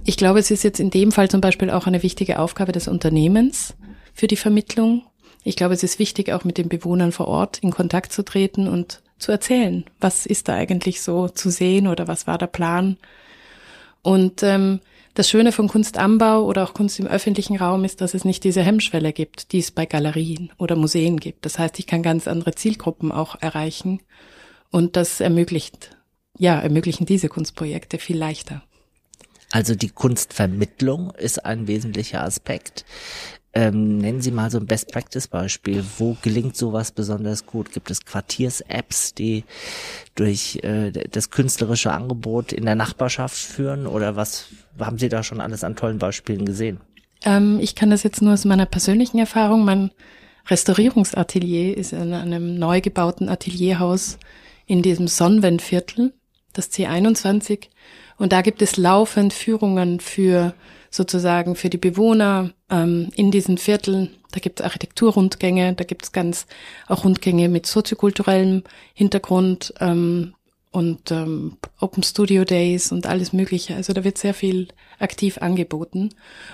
Ich 0.05 0.17
glaube, 0.17 0.39
es 0.39 0.51
ist 0.51 0.63
jetzt 0.63 0.81
in 0.81 0.91
dem 0.91 1.13
Fall 1.13 1.31
zum 1.31 1.41
Beispiel 1.41 1.71
auch 1.71 1.87
eine 1.87 2.03
wichtige 2.03 2.39
Aufgabe 2.39 2.73
des 2.73 2.89
Unternehmens 2.89 3.75
für 4.13 4.27
die 4.27 4.37
Vermittlung. 4.37 5.03
Ich 5.43 5.57
glaube, 5.57 5.75
es 5.75 5.83
ist 5.83 5.99
wichtig, 5.99 6.33
auch 6.33 6.45
mit 6.45 6.59
den 6.59 6.69
Bewohnern 6.69 7.13
vor 7.13 7.29
Ort 7.29 7.59
in 7.59 7.71
Kontakt 7.71 8.13
zu 8.13 8.25
treten 8.25 8.69
und 8.69 9.03
zu 9.19 9.33
erzählen, 9.33 9.85
was 10.01 10.27
ist 10.27 10.49
da 10.49 10.55
eigentlich 10.55 11.01
so 11.01 11.29
zu 11.29 11.51
sehen 11.51 11.87
oder 11.87 12.09
was 12.09 12.27
war 12.27 12.37
der 12.37 12.47
Plan. 12.47 12.99
Und 14.03 14.43
ähm, 14.43 14.81
das 15.15 15.31
Schöne 15.31 15.53
von 15.53 15.69
Kunst 15.69 15.97
am 15.97 16.19
Bau 16.19 16.45
oder 16.45 16.65
auch 16.65 16.75
Kunst 16.75 16.99
im 16.99 17.07
öffentlichen 17.07 17.57
Raum 17.57 17.85
ist, 17.85 18.01
dass 18.01 18.15
es 18.15 18.25
nicht 18.25 18.43
diese 18.45 18.63
Hemmschwelle 18.63 19.13
gibt, 19.13 19.53
die 19.53 19.61
es 19.61 19.71
bei 19.71 19.87
Galerien 19.87 20.53
oder 20.59 20.77
Museen 20.77 21.19
gibt. 21.19 21.47
Das 21.47 21.59
heißt, 21.59 21.79
ich 21.79 21.87
kann 21.87 22.03
ganz 22.03 22.27
andere 22.27 22.55
Zielgruppen 22.55 23.13
auch 23.13 23.41
erreichen 23.41 24.03
und 24.71 24.97
das 24.97 25.21
ermöglicht, 25.21 25.97
ja, 26.37 26.61
ermöglichen 26.61 27.07
diese 27.07 27.29
Kunstprojekte 27.29 27.99
viel 27.99 28.19
leichter. 28.19 28.63
Also 29.53 29.77
die 29.77 29.91
Kunstvermittlung 29.91 31.13
ist 31.13 31.45
ein 31.45 31.69
wesentlicher 31.69 32.25
Aspekt. 32.25 32.85
Ähm, 33.57 33.99
nennen 33.99 34.21
Sie 34.21 34.33
mal 34.33 34.51
so 34.51 34.59
ein 34.59 34.67
Best-Practice-Beispiel. 34.67 35.85
Wo 35.99 36.17
gelingt 36.23 36.57
sowas 36.57 36.91
besonders 36.91 37.47
gut? 37.47 37.73
Gibt 37.73 37.89
es 37.91 38.05
Quartiers-Apps, 38.05 39.15
die 39.15 39.45
durch 40.17 40.59
äh, 40.65 40.91
das 40.91 41.31
künstlerische 41.31 41.93
Angebot 41.93 42.53
in 42.53 42.65
der 42.65 42.75
Nachbarschaft 42.75 43.37
führen? 43.37 43.87
Oder 43.87 44.17
was 44.17 44.47
haben 44.79 44.99
Sie 44.99 45.09
da 45.09 45.23
schon 45.23 45.41
alles 45.41 45.63
an 45.63 45.77
tollen 45.77 45.99
Beispielen 45.99 46.45
gesehen? 46.45 46.81
Ähm, 47.25 47.61
ich 47.61 47.77
kann 47.77 47.91
das 47.91 48.03
jetzt 48.03 48.23
nur 48.23 48.33
aus 48.33 48.45
meiner 48.45 48.67
persönlichen 48.67 49.21
Erfahrung. 49.21 49.65
Mein 49.65 49.93
Restaurierungsatelier 50.49 51.77
ist 51.77 51.93
in 51.93 52.13
einem 52.13 52.59
neu 52.59 52.81
gebauten 52.81 53.29
Atelierhaus 53.29 54.19
in 54.67 54.83
diesem 54.83 55.07
Sonnenwendviertel, 55.07 56.13
das 56.53 56.73
C21. 56.73 57.69
Und 58.17 58.33
da 58.33 58.43
gibt 58.43 58.63
es 58.63 58.77
laufend 58.77 59.33
Führungen 59.33 60.01
für 60.01 60.55
sozusagen 60.95 61.57
für 61.57 61.71
die 61.71 61.79
Bewohner 61.79 62.51
ähm, 62.71 63.09
in 63.17 63.33
diesen 63.33 63.59
Vierteln. 63.59 64.11
Da 64.31 64.39
gibt 64.39 64.61
es 64.61 64.65
Architekturrundgänge, 64.65 65.75
da 65.75 65.85
gibt 65.85 66.05
es 66.05 66.13
ganz 66.13 66.47
auch 66.87 67.05
Rundgänge 67.05 67.49
mit 67.49 67.67
soziokulturellem 67.67 68.63
Hintergrund 68.95 69.75
ähm, 69.81 70.35
und 70.71 71.11
ähm, 71.11 71.57
Open 71.81 72.05
Studio 72.05 72.45
Days 72.45 72.93
und 72.93 73.07
alles 73.07 73.33
Mögliche. 73.33 73.75
Also 73.75 73.93
da 73.93 74.05
wird 74.05 74.19
sehr 74.19 74.35
viel 74.35 74.69
aktiv 75.01 75.39
angeboten. 75.39 76.11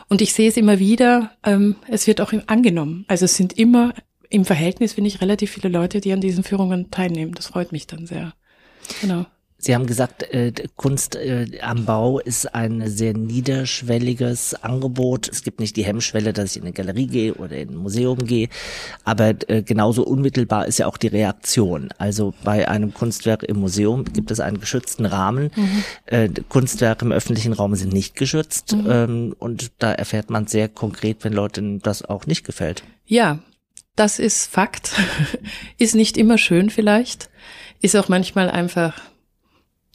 Und 0.09 0.23
ich 0.23 0.33
sehe 0.33 0.49
es 0.49 0.57
immer 0.57 0.79
wieder, 0.79 1.33
ähm, 1.45 1.77
es 1.89 2.07
wird 2.07 2.23
auch 2.23 2.33
angenommen. 2.47 3.05
Also 3.09 3.27
es 3.27 3.37
sind 3.37 3.59
immer 3.59 3.93
im 4.31 4.47
Verhältnis, 4.47 4.95
finde 4.95 5.09
ich, 5.09 5.21
relativ 5.21 5.51
viele 5.51 5.69
Leute, 5.69 6.01
die 6.01 6.13
an 6.13 6.21
diesen 6.23 6.45
Führungen 6.45 6.91
teilnehmen. 6.91 7.33
Das 7.35 7.49
freut 7.49 7.73
mich 7.73 7.87
dann 7.87 8.07
sehr. 8.07 8.33
Genau. 9.03 9.27
Sie 9.61 9.75
haben 9.75 9.87
gesagt, 9.87 10.23
äh, 10.33 10.53
Kunst 10.77 11.17
äh, 11.17 11.47
am 11.61 11.85
Bau 11.85 12.19
ist 12.19 12.55
ein 12.55 12.89
sehr 12.89 13.13
niederschwelliges 13.13 14.55
Angebot. 14.55 15.29
Es 15.29 15.43
gibt 15.43 15.61
nicht 15.61 15.77
die 15.77 15.85
Hemmschwelle, 15.85 16.33
dass 16.33 16.53
ich 16.53 16.57
in 16.57 16.63
eine 16.63 16.73
Galerie 16.73 17.07
gehe 17.07 17.35
oder 17.35 17.57
in 17.57 17.69
ein 17.69 17.77
Museum 17.77 18.19
gehe, 18.19 18.49
aber 19.05 19.35
äh, 19.49 19.63
genauso 19.63 20.03
unmittelbar 20.05 20.67
ist 20.67 20.79
ja 20.79 20.87
auch 20.87 20.97
die 20.97 21.09
Reaktion. 21.09 21.91
Also 21.99 22.33
bei 22.43 22.69
einem 22.69 22.95
Kunstwerk 22.95 23.43
im 23.43 23.61
Museum 23.61 24.05
gibt 24.05 24.31
es 24.31 24.41
einen 24.41 24.61
geschützten 24.61 25.05
Rahmen. 25.05 25.51
Mhm. 25.55 25.85
Äh, 26.07 26.29
Kunstwerke 26.49 27.05
im 27.05 27.13
öffentlichen 27.13 27.53
Raum 27.53 27.75
sind 27.75 27.93
nicht 27.93 28.17
geschützt 28.17 28.75
mhm. 28.75 28.91
ähm, 28.91 29.37
und 29.39 29.73
da 29.79 29.93
erfährt 29.93 30.31
man 30.31 30.47
sehr 30.47 30.69
konkret, 30.69 31.23
wenn 31.23 31.35
Leuten 31.35 31.81
das 31.81 32.03
auch 32.03 32.27
nicht 32.27 32.45
gefällt. 32.45 32.83
Ja, 33.05 33.41
das 33.95 34.19
ist 34.19 34.47
Fakt. 34.51 34.93
ist 35.77 35.95
nicht 35.95 36.17
immer 36.17 36.39
schön 36.39 36.71
vielleicht. 36.71 37.29
Ist 37.83 37.97
auch 37.97 38.09
manchmal 38.09 38.51
einfach 38.51 39.10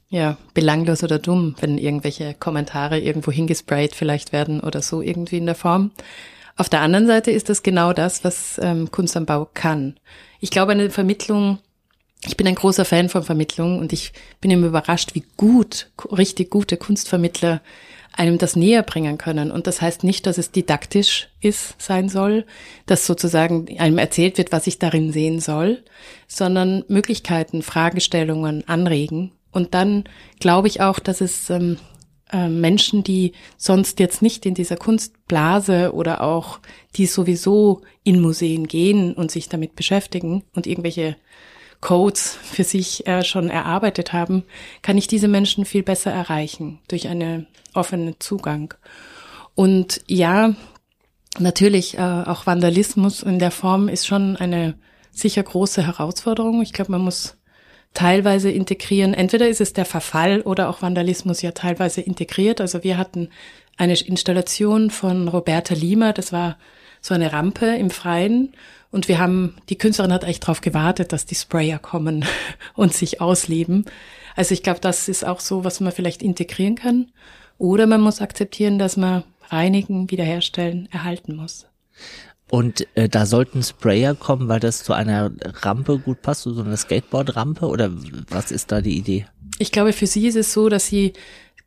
ja, 0.10 0.38
belanglos 0.54 1.04
oder 1.04 1.20
dumm, 1.20 1.56
wenn 1.60 1.78
irgendwelche 1.78 2.34
Kommentare 2.34 3.00
irgendwo 3.00 3.32
hingesprayt 3.32 3.96
vielleicht 3.96 4.32
werden 4.32 4.60
oder 4.60 4.82
so 4.82 5.02
irgendwie 5.02 5.38
in 5.38 5.46
der 5.46 5.56
Form. 5.56 5.92
Auf 6.58 6.70
der 6.70 6.82
anderen 6.82 7.08
Seite 7.08 7.32
ist 7.32 7.50
das 7.50 7.64
genau 7.64 7.92
das, 7.92 8.24
was 8.24 8.60
ähm, 8.62 8.92
Kunst 8.92 9.18
am 9.18 9.26
Bau 9.26 9.50
kann. 9.54 10.00
Ich 10.40 10.52
glaube, 10.52 10.72
eine 10.72 10.90
Vermittlung, 10.90 11.60
ich 12.26 12.38
bin 12.38 12.48
ein 12.48 12.56
großer 12.56 12.86
Fan 12.86 13.10
von 13.10 13.24
Vermittlung 13.24 13.80
und 13.80 13.92
ich 13.92 14.14
bin 14.40 14.52
immer 14.52 14.68
überrascht, 14.68 15.16
wie 15.16 15.26
gut, 15.36 15.92
richtig 16.12 16.50
gute 16.50 16.78
Kunstvermittler 16.78 17.62
einem 18.14 18.38
das 18.38 18.56
näher 18.56 18.84
bringen 18.84 19.18
können. 19.18 19.52
Und 19.52 19.68
das 19.68 19.82
heißt 19.82 20.06
nicht, 20.06 20.26
dass 20.26 20.38
es 20.38 20.52
didaktisch 20.52 21.28
ist, 21.42 21.76
sein 21.82 22.08
soll, 22.08 22.46
dass 22.86 23.06
sozusagen 23.06 23.68
einem 23.78 23.98
erzählt 23.98 24.38
wird, 24.38 24.54
was 24.54 24.68
ich 24.68 24.80
darin 24.80 25.12
sehen 25.12 25.42
soll, 25.42 25.84
sondern 26.28 26.86
Möglichkeiten, 26.88 27.62
Fragestellungen 27.62 28.66
anregen 28.70 29.34
und 29.56 29.74
dann 29.74 30.04
glaube 30.42 30.68
ich 30.68 30.82
auch, 30.82 31.00
dass 31.00 31.22
es 31.22 31.50
ähm, 31.50 31.78
äh, 32.30 32.50
Menschen, 32.50 33.04
die 33.04 33.32
sonst 33.56 34.02
jetzt 34.02 34.22
nicht 34.22 34.46
in 34.46 34.54
dieser 34.54 34.76
Kunstblase 34.76 35.94
oder 35.94 36.22
auch 36.22 36.60
die 36.98 37.06
sowieso 37.06 37.82
in 38.04 38.20
Museen 38.20 38.68
gehen 38.68 39.14
und 39.14 39.32
sich 39.32 39.48
damit 39.48 39.78
beschäftigen 39.78 40.44
und 40.54 40.68
irgendwelche 40.68 41.16
Codes 41.80 42.38
für 42.42 42.66
sich 42.66 43.08
äh, 43.08 43.24
schon 43.24 43.50
erarbeitet 43.50 44.12
haben, 44.12 44.44
kann 44.82 44.98
ich 44.98 45.08
diese 45.08 45.30
Menschen 45.30 45.64
viel 45.64 45.84
besser 45.84 46.12
erreichen 46.12 46.80
durch 46.90 47.08
einen 47.08 47.48
offenen 47.74 48.16
Zugang. 48.20 48.74
Und 49.54 50.02
ja, 50.06 50.54
natürlich 51.40 51.98
äh, 51.98 52.02
auch 52.02 52.46
Vandalismus 52.46 53.24
in 53.24 53.40
der 53.40 53.52
Form 53.52 53.88
ist 53.88 54.06
schon 54.06 54.36
eine 54.36 54.76
sicher 55.12 55.44
große 55.44 55.86
Herausforderung. 55.86 56.62
Ich 56.62 56.74
glaube, 56.74 56.92
man 56.92 57.02
muss 57.02 57.38
teilweise 57.96 58.52
integrieren. 58.52 59.16
Entweder 59.16 59.48
ist 59.48 59.62
es 59.62 59.74
der 59.74 59.86
Verfall 59.86 60.42
oder 60.42 60.70
auch 60.70 60.84
Vandalismus 60.84 61.42
ja 61.42 61.52
teilweise 61.52 62.02
integriert. 62.02 62.62
Also 62.62 62.84
wir 62.84 62.98
hatten 62.98 63.30
eine 63.78 63.98
Installation 64.00 64.92
von 64.92 65.28
Roberta 65.28 65.74
Lima, 65.74 66.14
das 66.14 66.32
war 66.32 66.58
so 67.02 67.14
eine 67.14 67.34
Rampe 67.34 67.66
im 67.66 67.90
Freien. 67.90 68.54
Und 68.92 69.08
wir 69.08 69.20
haben, 69.20 69.56
die 69.70 69.78
Künstlerin 69.78 70.14
hat 70.14 70.24
eigentlich 70.24 70.40
darauf 70.40 70.62
gewartet, 70.62 71.12
dass 71.12 71.26
die 71.26 71.36
Sprayer 71.36 71.80
kommen 71.80 72.26
und 72.76 72.94
sich 72.94 73.20
ausleben. 73.22 73.86
Also 74.36 74.54
ich 74.54 74.64
glaube, 74.64 74.80
das 74.80 75.08
ist 75.08 75.26
auch 75.26 75.40
so, 75.40 75.64
was 75.64 75.80
man 75.80 75.92
vielleicht 75.92 76.22
integrieren 76.22 76.76
kann. 76.76 77.12
Oder 77.58 77.88
man 77.88 78.02
muss 78.02 78.22
akzeptieren, 78.22 78.80
dass 78.80 78.98
man 78.98 79.24
reinigen, 79.50 80.12
wiederherstellen, 80.12 80.90
erhalten 80.92 81.36
muss. 81.36 81.68
Und 82.50 82.88
äh, 82.96 83.10
da 83.10 83.26
sollten 83.26 83.64
Sprayer 83.64 84.14
kommen, 84.14 84.48
weil 84.48 84.60
das 84.60 84.84
zu 84.84 84.94
einer 84.94 85.32
Rampe 85.44 85.98
gut 85.98 86.22
passt, 86.22 86.44
so 86.44 86.62
eine 86.62 86.78
Skateboard-Rampe 86.78 87.66
oder 87.66 87.92
was 88.30 88.52
ist 88.52 88.72
da 88.72 88.82
die 88.82 88.98
Idee? 88.98 89.26
Ich 89.58 89.72
glaube, 89.72 89.94
für 89.94 90.08
sie 90.08 90.28
ist 90.28 90.36
es 90.36 90.54
so, 90.54 90.70
dass 90.70 90.88
sie 90.88 91.14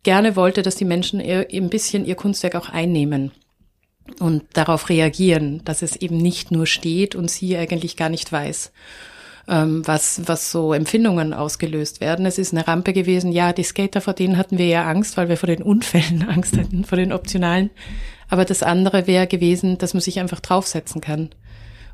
gerne 0.02 0.37
wollte, 0.37 0.62
dass 0.62 0.76
die 0.76 0.85
Menschen 0.85 1.20
ihr, 1.20 1.49
ein 1.52 1.70
bisschen 1.70 2.04
ihr 2.04 2.14
Kunstwerk 2.14 2.54
auch 2.54 2.68
einnehmen 2.68 3.32
und 4.20 4.44
darauf 4.54 4.88
reagieren, 4.88 5.62
dass 5.64 5.82
es 5.82 5.97
eben 5.97 6.16
nicht 6.16 6.50
nur 6.50 6.66
steht 6.66 7.14
und 7.14 7.30
sie 7.30 7.56
eigentlich 7.56 7.97
gar 7.97 8.08
nicht 8.08 8.30
weiß, 8.30 8.73
ähm, 9.49 9.87
was, 9.87 10.23
was 10.26 10.50
so 10.50 10.73
Empfindungen 10.73 11.35
ausgelöst 11.35 12.00
werden. 12.00 12.25
Es 12.25 12.38
ist 12.38 12.54
eine 12.54 12.66
Rampe 12.66 12.92
gewesen. 12.92 13.32
Ja, 13.32 13.52
die 13.52 13.64
Skater, 13.64 14.00
vor 14.00 14.14
denen 14.14 14.37
hatten 14.37 14.58
wir 14.58 14.66
ja 14.66 14.88
Angst, 14.88 15.16
weil 15.16 15.28
wir 15.28 15.37
vor 15.37 15.49
den 15.49 15.62
Unfällen 15.62 16.23
Angst 16.28 16.56
hatten, 16.56 16.85
vor 16.85 16.97
den 16.97 17.12
optionalen. 17.12 17.70
Aber 18.28 18.44
das 18.44 18.62
andere 18.62 19.06
wäre 19.06 19.26
gewesen, 19.26 19.78
dass 19.78 19.94
man 19.94 20.00
sich 20.00 20.20
einfach 20.20 20.40
draufsetzen 20.40 21.00
kann 21.00 21.30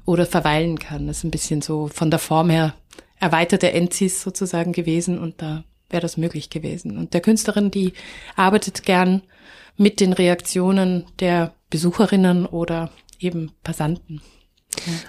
oder 0.04 0.26
verweilen 0.26 0.78
kann. 0.78 1.06
Das 1.06 1.18
ist 1.18 1.24
ein 1.24 1.30
bisschen 1.30 1.62
so 1.62 1.88
von 1.88 2.10
der 2.10 2.18
Form 2.18 2.50
her 2.50 2.74
erweiterte 3.18 3.72
Enzis 3.72 4.20
sozusagen 4.20 4.72
gewesen 4.72 5.18
und 5.18 5.40
da 5.40 5.64
wäre 5.88 6.02
das 6.02 6.16
möglich 6.16 6.50
gewesen. 6.50 6.98
Und 6.98 7.14
der 7.14 7.20
Künstlerin, 7.20 7.70
die 7.70 7.92
arbeitet 8.36 8.82
gern 8.82 9.22
mit 9.76 10.00
den 10.00 10.12
Reaktionen 10.12 11.06
der 11.20 11.54
Besucherinnen 11.70 12.46
oder 12.46 12.90
eben 13.18 13.52
Passanten. 13.62 14.20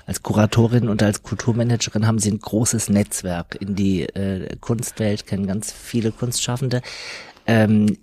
Als 0.06 0.22
Kuratorin 0.22 0.90
und 0.90 1.02
als 1.02 1.24
Kulturmanagerin 1.24 2.06
haben 2.06 2.20
Sie 2.20 2.32
ein 2.32 2.40
großes 2.40 2.90
Netzwerk 2.90 3.58
in 3.60 3.76
die 3.76 4.04
äh, 4.04 4.56
Kunstwelt, 4.58 5.26
kennen 5.26 5.48
ganz 5.48 5.72
viele 5.72 6.12
Kunstschaffende. 6.12 6.82
Ähm, 7.48 7.98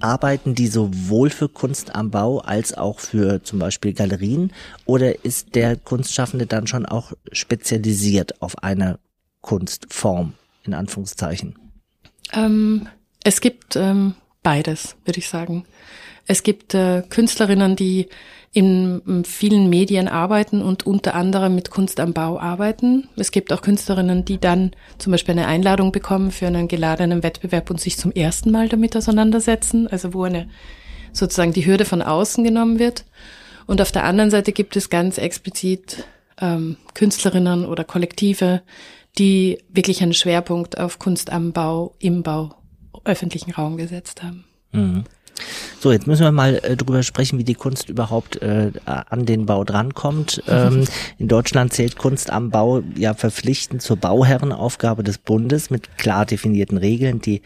arbeiten 0.00 0.54
die 0.54 0.66
sowohl 0.66 1.30
für 1.30 1.48
Kunst 1.48 1.94
am 1.94 2.10
Bau 2.10 2.38
als 2.38 2.74
auch 2.74 2.98
für 2.98 3.42
zum 3.42 3.58
Beispiel 3.58 3.92
Galerien 3.92 4.52
oder 4.84 5.24
ist 5.24 5.54
der 5.54 5.76
Kunstschaffende 5.76 6.46
dann 6.46 6.66
schon 6.66 6.86
auch 6.86 7.12
spezialisiert 7.30 8.40
auf 8.42 8.62
eine 8.62 8.98
Kunstform, 9.40 10.34
in 10.64 10.74
Anführungszeichen? 10.74 11.58
Ähm, 12.32 12.88
es 13.22 13.40
gibt 13.40 13.76
ähm, 13.76 14.14
beides, 14.42 14.96
würde 15.04 15.18
ich 15.18 15.28
sagen. 15.28 15.64
Es 16.26 16.42
gibt 16.42 16.74
äh, 16.74 17.02
Künstlerinnen, 17.08 17.76
die 17.76 18.08
in 18.54 19.24
vielen 19.24 19.70
Medien 19.70 20.08
arbeiten 20.08 20.60
und 20.60 20.86
unter 20.86 21.14
anderem 21.14 21.54
mit 21.54 21.70
Kunst 21.70 21.98
am 22.00 22.12
Bau 22.12 22.38
arbeiten. 22.38 23.08
Es 23.16 23.30
gibt 23.30 23.50
auch 23.50 23.62
Künstlerinnen, 23.62 24.26
die 24.26 24.38
dann 24.38 24.72
zum 24.98 25.10
Beispiel 25.10 25.32
eine 25.32 25.46
Einladung 25.46 25.90
bekommen 25.90 26.30
für 26.30 26.46
einen 26.46 26.68
geladenen 26.68 27.22
Wettbewerb 27.22 27.70
und 27.70 27.80
sich 27.80 27.96
zum 27.96 28.12
ersten 28.12 28.50
Mal 28.50 28.68
damit 28.68 28.94
auseinandersetzen, 28.94 29.88
also 29.88 30.12
wo 30.12 30.24
eine 30.24 30.48
sozusagen 31.12 31.54
die 31.54 31.64
Hürde 31.64 31.86
von 31.86 32.02
außen 32.02 32.44
genommen 32.44 32.78
wird. 32.78 33.06
Und 33.66 33.80
auf 33.80 33.90
der 33.90 34.04
anderen 34.04 34.30
Seite 34.30 34.52
gibt 34.52 34.76
es 34.76 34.90
ganz 34.90 35.16
explizit 35.16 36.04
ähm, 36.38 36.76
Künstlerinnen 36.92 37.64
oder 37.64 37.84
Kollektive, 37.84 38.60
die 39.18 39.58
wirklich 39.70 40.02
einen 40.02 40.14
Schwerpunkt 40.14 40.78
auf 40.78 40.98
Kunst 40.98 41.32
am 41.32 41.52
Bau, 41.52 41.94
im 42.00 42.22
Bau, 42.22 42.54
öffentlichen 43.04 43.52
Raum 43.52 43.78
gesetzt 43.78 44.22
haben. 44.22 44.44
Mhm. 44.72 45.04
So, 45.80 45.90
jetzt 45.90 46.06
müssen 46.06 46.22
wir 46.22 46.30
mal 46.30 46.60
äh, 46.62 46.76
drüber 46.76 47.02
sprechen, 47.02 47.38
wie 47.38 47.44
die 47.44 47.54
Kunst 47.54 47.88
überhaupt 47.88 48.40
äh, 48.40 48.70
an 48.84 49.26
den 49.26 49.46
Bau 49.46 49.64
drankommt. 49.64 50.42
Ähm, 50.46 50.84
in 51.18 51.28
Deutschland 51.28 51.72
zählt 51.72 51.98
Kunst 51.98 52.30
am 52.30 52.50
Bau 52.50 52.82
ja 52.96 53.14
verpflichtend 53.14 53.82
zur 53.82 53.96
Bauherrenaufgabe 53.96 55.02
des 55.02 55.18
Bundes 55.18 55.70
mit 55.70 55.98
klar 55.98 56.24
definierten 56.24 56.78
Regeln, 56.78 57.20
die 57.20 57.42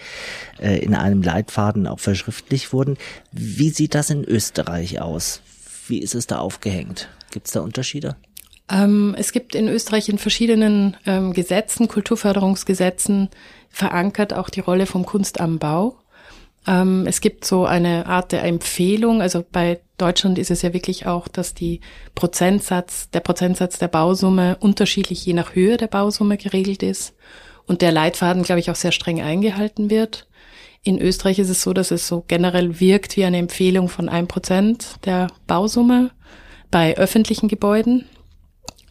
äh, 0.60 0.78
in 0.78 0.94
einem 0.94 1.22
Leitfaden 1.22 1.86
auch 1.86 2.00
verschriftlich 2.00 2.72
wurden. 2.72 2.98
Wie 3.32 3.70
sieht 3.70 3.94
das 3.94 4.10
in 4.10 4.24
Österreich 4.24 5.00
aus? 5.00 5.40
Wie 5.88 5.98
ist 5.98 6.14
es 6.14 6.26
da 6.26 6.38
aufgehängt? 6.38 7.08
Gibt 7.30 7.46
es 7.46 7.52
da 7.52 7.60
Unterschiede? 7.60 8.16
Ähm, 8.68 9.14
es 9.16 9.32
gibt 9.32 9.54
in 9.54 9.68
Österreich 9.68 10.08
in 10.08 10.18
verschiedenen 10.18 10.96
ähm, 11.06 11.32
Gesetzen, 11.32 11.88
Kulturförderungsgesetzen, 11.88 13.30
verankert 13.70 14.34
auch 14.34 14.50
die 14.50 14.60
Rolle 14.60 14.86
vom 14.86 15.06
Kunst 15.06 15.40
am 15.40 15.58
Bau. 15.58 15.96
Ähm, 16.66 17.06
es 17.06 17.20
gibt 17.20 17.44
so 17.44 17.64
eine 17.64 18.06
Art 18.06 18.32
der 18.32 18.44
Empfehlung. 18.44 19.22
Also 19.22 19.44
bei 19.50 19.80
Deutschland 19.98 20.38
ist 20.38 20.50
es 20.50 20.62
ja 20.62 20.72
wirklich 20.72 21.06
auch, 21.06 21.28
dass 21.28 21.54
die 21.54 21.80
Prozentsatz, 22.14 23.10
der 23.10 23.20
Prozentsatz 23.20 23.78
der 23.78 23.88
Bausumme 23.88 24.56
unterschiedlich 24.60 25.24
je 25.24 25.32
nach 25.32 25.54
Höhe 25.54 25.76
der 25.76 25.86
Bausumme 25.86 26.36
geregelt 26.36 26.82
ist 26.82 27.14
und 27.66 27.82
der 27.82 27.92
Leitfaden, 27.92 28.42
glaube 28.42 28.60
ich, 28.60 28.70
auch 28.70 28.76
sehr 28.76 28.92
streng 28.92 29.20
eingehalten 29.20 29.90
wird. 29.90 30.26
In 30.82 31.00
Österreich 31.00 31.38
ist 31.38 31.48
es 31.48 31.62
so, 31.62 31.72
dass 31.72 31.90
es 31.90 32.06
so 32.06 32.24
generell 32.28 32.78
wirkt 32.78 33.16
wie 33.16 33.24
eine 33.24 33.38
Empfehlung 33.38 33.88
von 33.88 34.08
ein 34.08 34.28
Prozent 34.28 35.04
der 35.04 35.28
Bausumme 35.46 36.10
bei 36.70 36.96
öffentlichen 36.96 37.48
Gebäuden. 37.48 38.04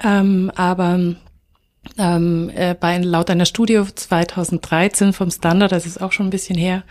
Ähm, 0.03 0.51
aber 0.55 1.15
ähm, 1.97 2.51
äh, 2.53 2.73
bei, 2.73 2.97
laut 2.97 3.29
einer 3.29 3.45
Studie 3.45 3.81
2013 3.93 5.13
vom 5.13 5.31
Standard, 5.31 5.71
das 5.71 5.85
ist 5.85 6.01
auch 6.01 6.11
schon 6.11 6.27
ein 6.27 6.31
bisschen 6.31 6.57
her, 6.57 6.83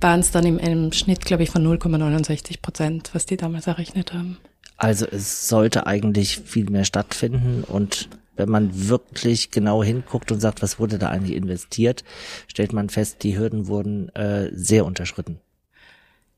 waren 0.00 0.20
es 0.20 0.30
dann 0.30 0.46
im, 0.46 0.58
im 0.58 0.92
Schnitt, 0.92 1.24
glaube 1.24 1.42
ich, 1.42 1.50
von 1.50 1.66
0,69 1.66 2.60
Prozent, 2.62 3.10
was 3.12 3.26
die 3.26 3.36
damals 3.36 3.66
errechnet 3.66 4.12
haben. 4.12 4.38
Also 4.76 5.06
es 5.06 5.48
sollte 5.48 5.86
eigentlich 5.86 6.38
viel 6.38 6.70
mehr 6.70 6.84
stattfinden 6.84 7.64
und 7.64 8.08
wenn 8.36 8.48
man 8.48 8.88
wirklich 8.88 9.50
genau 9.50 9.82
hinguckt 9.82 10.30
und 10.30 10.40
sagt, 10.40 10.62
was 10.62 10.78
wurde 10.78 10.98
da 10.98 11.08
eigentlich 11.08 11.36
investiert, 11.36 12.04
stellt 12.46 12.72
man 12.72 12.88
fest, 12.88 13.24
die 13.24 13.36
Hürden 13.36 13.66
wurden 13.66 14.08
äh, 14.14 14.50
sehr 14.52 14.86
unterschritten. 14.86 15.40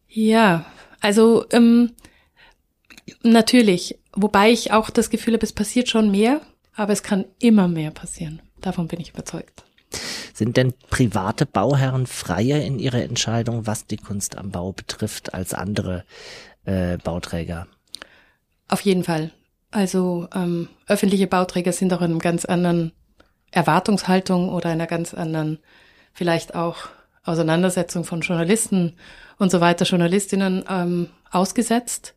Ja, 0.09 0.65
also 1.01 1.45
ähm, 1.53 1.93
natürlich, 3.23 3.99
wobei 4.15 4.51
ich 4.51 4.73
auch 4.73 4.89
das 4.89 5.11
Gefühl 5.11 5.35
habe, 5.35 5.45
es 5.45 5.53
passiert 5.53 5.89
schon 5.89 6.11
mehr, 6.11 6.41
aber 6.75 6.93
es 6.95 7.03
kann 7.03 7.27
immer 7.39 7.69
mehr 7.69 7.91
passieren. 7.91 8.41
Davon 8.61 8.89
bin 8.89 9.01
ich 9.01 9.11
überzeugt. 9.11 9.65
Sind 10.41 10.57
denn 10.57 10.73
private 10.89 11.45
Bauherren 11.45 12.07
freier 12.07 12.63
in 12.63 12.79
ihrer 12.79 13.03
Entscheidung, 13.03 13.67
was 13.67 13.87
die 13.87 13.99
Kunst 13.99 14.39
am 14.39 14.51
Bau 14.51 14.73
betrifft, 14.73 15.35
als 15.35 15.53
andere 15.53 16.07
äh, 16.65 16.97
Bauträger? 16.97 17.67
Auf 18.67 18.81
jeden 18.81 19.05
Fall. 19.05 19.33
Also 19.71 20.29
ähm, 20.35 20.71
öffentliche 20.87 21.27
Bauträger 21.27 21.73
sind 21.73 21.93
auch 21.93 22.01
in 22.01 22.13
einem 22.13 22.21
ganz 22.21 22.47
anderen 22.47 22.93
Erwartungshaltung 23.51 24.49
oder 24.49 24.71
einer 24.71 24.87
ganz 24.87 25.13
anderen, 25.13 25.59
vielleicht 26.15 26.55
auch 26.55 26.89
Auseinandersetzung 27.23 28.05
von 28.05 28.23
Journalisten 28.23 28.97
und 29.37 29.51
so 29.51 29.61
weiter, 29.61 29.85
Journalistinnen 29.85 30.65
ähm, 30.71 31.09
ausgesetzt. 31.31 32.15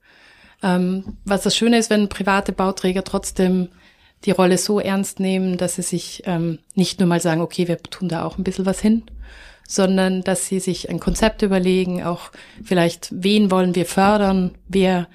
Ähm, 0.61 1.17
was 1.25 1.41
das 1.41 1.57
Schöne 1.57 1.77
ist, 1.77 1.89
wenn 1.89 2.07
private 2.07 2.53
Bauträger 2.53 3.03
trotzdem 3.03 3.67
die 4.25 4.31
Rolle 4.31 4.57
so 4.57 4.79
ernst 4.79 5.19
nehmen, 5.19 5.57
dass 5.57 5.75
sie 5.75 5.81
sich 5.81 6.23
ähm, 6.25 6.59
nicht 6.75 6.99
nur 6.99 7.07
mal 7.07 7.19
sagen, 7.19 7.41
okay, 7.41 7.67
wir 7.67 7.77
tun 7.81 8.09
da 8.09 8.23
auch 8.23 8.37
ein 8.37 8.43
bisschen 8.43 8.65
was 8.65 8.79
hin, 8.79 9.03
sondern 9.67 10.21
dass 10.21 10.47
sie 10.47 10.59
sich 10.59 10.89
ein 10.89 10.99
Konzept 10.99 11.41
überlegen, 11.41 12.03
auch 12.03 12.31
vielleicht, 12.63 13.09
wen 13.11 13.51
wollen 13.51 13.75
wir 13.75 13.85
fördern, 13.85 14.51
wer, 14.67 15.07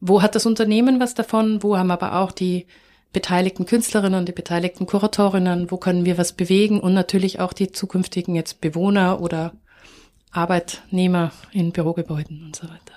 wo 0.00 0.22
hat 0.22 0.34
das 0.34 0.46
Unternehmen 0.46 1.00
was 1.00 1.14
davon, 1.14 1.62
wo 1.62 1.76
haben 1.76 1.90
aber 1.90 2.20
auch 2.20 2.32
die 2.32 2.66
beteiligten 3.12 3.66
Künstlerinnen 3.66 4.18
und 4.18 4.28
die 4.28 4.32
beteiligten 4.32 4.86
Kuratorinnen, 4.86 5.70
wo 5.70 5.78
können 5.78 6.04
wir 6.04 6.18
was 6.18 6.32
bewegen 6.32 6.80
und 6.80 6.94
natürlich 6.94 7.40
auch 7.40 7.52
die 7.52 7.72
zukünftigen 7.72 8.34
jetzt 8.34 8.60
Bewohner 8.60 9.20
oder 9.20 9.52
Arbeitnehmer 10.30 11.32
in 11.52 11.72
Bürogebäuden 11.72 12.44
und 12.44 12.56
so 12.56 12.64
weiter. 12.64 12.94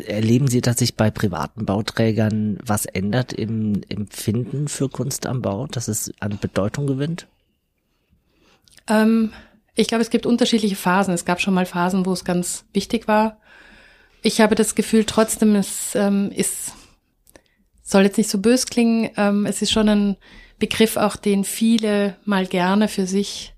Erleben 0.00 0.48
Sie, 0.48 0.60
dass 0.60 0.78
sich 0.78 0.96
bei 0.96 1.10
privaten 1.10 1.66
Bauträgern 1.66 2.58
was 2.64 2.86
ändert 2.86 3.32
im 3.32 3.82
Empfinden 3.88 4.68
für 4.68 4.88
Kunst 4.88 5.26
am 5.26 5.42
Bau, 5.42 5.66
dass 5.66 5.88
es 5.88 6.12
an 6.20 6.38
Bedeutung 6.40 6.86
gewinnt? 6.86 7.26
Ähm, 8.88 9.32
ich 9.74 9.88
glaube, 9.88 10.02
es 10.02 10.10
gibt 10.10 10.26
unterschiedliche 10.26 10.76
Phasen. 10.76 11.14
Es 11.14 11.24
gab 11.24 11.40
schon 11.40 11.54
mal 11.54 11.66
Phasen, 11.66 12.06
wo 12.06 12.12
es 12.12 12.24
ganz 12.24 12.64
wichtig 12.72 13.08
war. 13.08 13.38
Ich 14.22 14.40
habe 14.40 14.54
das 14.54 14.74
Gefühl, 14.74 15.04
trotzdem, 15.04 15.54
es 15.54 15.94
ähm, 15.94 16.32
ist, 16.34 16.72
soll 17.82 18.02
jetzt 18.02 18.18
nicht 18.18 18.30
so 18.30 18.38
bös 18.38 18.66
klingen, 18.66 19.10
ähm, 19.16 19.46
es 19.46 19.62
ist 19.62 19.70
schon 19.70 19.88
ein 19.88 20.16
Begriff 20.58 20.96
auch, 20.96 21.16
den 21.16 21.44
viele 21.44 22.16
mal 22.24 22.46
gerne 22.46 22.88
für 22.88 23.06
sich 23.06 23.54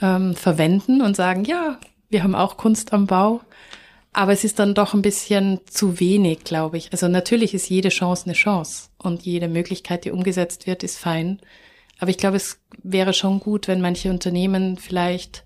ähm, 0.00 0.34
verwenden 0.34 1.02
und 1.02 1.16
sagen, 1.16 1.44
ja, 1.44 1.78
wir 2.08 2.22
haben 2.22 2.34
auch 2.34 2.56
Kunst 2.56 2.92
am 2.92 3.06
Bau. 3.06 3.42
Aber 4.12 4.32
es 4.32 4.44
ist 4.44 4.58
dann 4.58 4.74
doch 4.74 4.94
ein 4.94 5.02
bisschen 5.02 5.60
zu 5.70 6.00
wenig, 6.00 6.44
glaube 6.44 6.78
ich. 6.78 6.92
Also 6.92 7.08
natürlich 7.08 7.54
ist 7.54 7.68
jede 7.68 7.90
Chance 7.90 8.24
eine 8.24 8.34
Chance 8.34 8.88
und 8.98 9.22
jede 9.22 9.48
Möglichkeit, 9.48 10.04
die 10.04 10.10
umgesetzt 10.10 10.66
wird, 10.66 10.82
ist 10.82 10.98
fein. 10.98 11.40
Aber 11.98 12.10
ich 12.10 12.18
glaube, 12.18 12.36
es 12.36 12.58
wäre 12.82 13.12
schon 13.12 13.40
gut, 13.40 13.68
wenn 13.68 13.80
manche 13.80 14.10
Unternehmen 14.10 14.76
vielleicht 14.78 15.44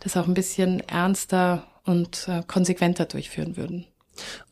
das 0.00 0.16
auch 0.16 0.26
ein 0.26 0.34
bisschen 0.34 0.80
ernster 0.80 1.66
und 1.84 2.26
äh, 2.28 2.42
konsequenter 2.46 3.04
durchführen 3.04 3.56
würden. 3.56 3.86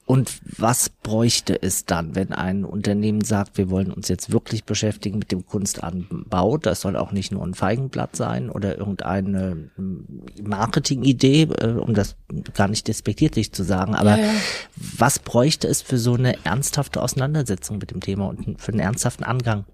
Und 0.04 0.40
was 0.58 0.88
bräuchte 0.88 1.62
es 1.62 1.86
dann, 1.86 2.16
wenn 2.16 2.32
ein 2.32 2.64
Unternehmen 2.64 3.22
sagt, 3.22 3.56
wir 3.56 3.70
wollen 3.70 3.92
uns 3.92 4.08
jetzt 4.08 4.32
wirklich 4.32 4.64
beschäftigen 4.64 5.18
mit 5.18 5.30
dem 5.30 5.46
Kunstanbau? 5.46 6.58
Das 6.58 6.80
soll 6.80 6.96
auch 6.96 7.12
nicht 7.12 7.30
nur 7.30 7.44
ein 7.44 7.54
Feigenblatt 7.54 8.16
sein 8.16 8.50
oder 8.50 8.76
irgendeine 8.76 9.70
hm, 9.76 10.24
Marketingidee, 10.42 11.42
äh, 11.42 11.74
um 11.78 11.94
das 11.94 12.16
gar 12.52 12.66
nicht 12.66 12.88
despektierlich 12.88 13.52
zu 13.52 13.62
sagen. 13.62 13.94
Aber 13.94 14.18
ja, 14.18 14.24
ja. 14.24 14.32
was 14.74 15.20
bräuchte 15.20 15.68
es 15.68 15.82
für 15.82 15.98
so 15.98 16.14
eine 16.14 16.44
ernsthafte 16.44 17.00
Auseinandersetzung 17.00 17.78
mit 17.78 17.92
dem 17.92 18.00
Thema 18.00 18.26
und 18.26 18.60
für 18.60 18.72
einen 18.72 18.80
ernsthaften 18.80 19.22
Angang? 19.22 19.66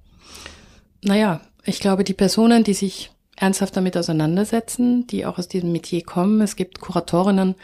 Naja, 1.02 1.40
ich 1.64 1.80
glaube, 1.80 2.04
die 2.04 2.14
Personen, 2.14 2.64
die 2.64 2.74
sich 2.74 3.10
ernsthaft 3.40 3.76
damit 3.76 3.96
auseinandersetzen, 3.96 5.06
die 5.06 5.24
auch 5.24 5.38
aus 5.38 5.48
diesem 5.48 5.72
Metier 5.72 6.02
kommen. 6.02 6.40
Es 6.40 6.56
gibt 6.56 6.80
Kuratorinnen, 6.80 7.54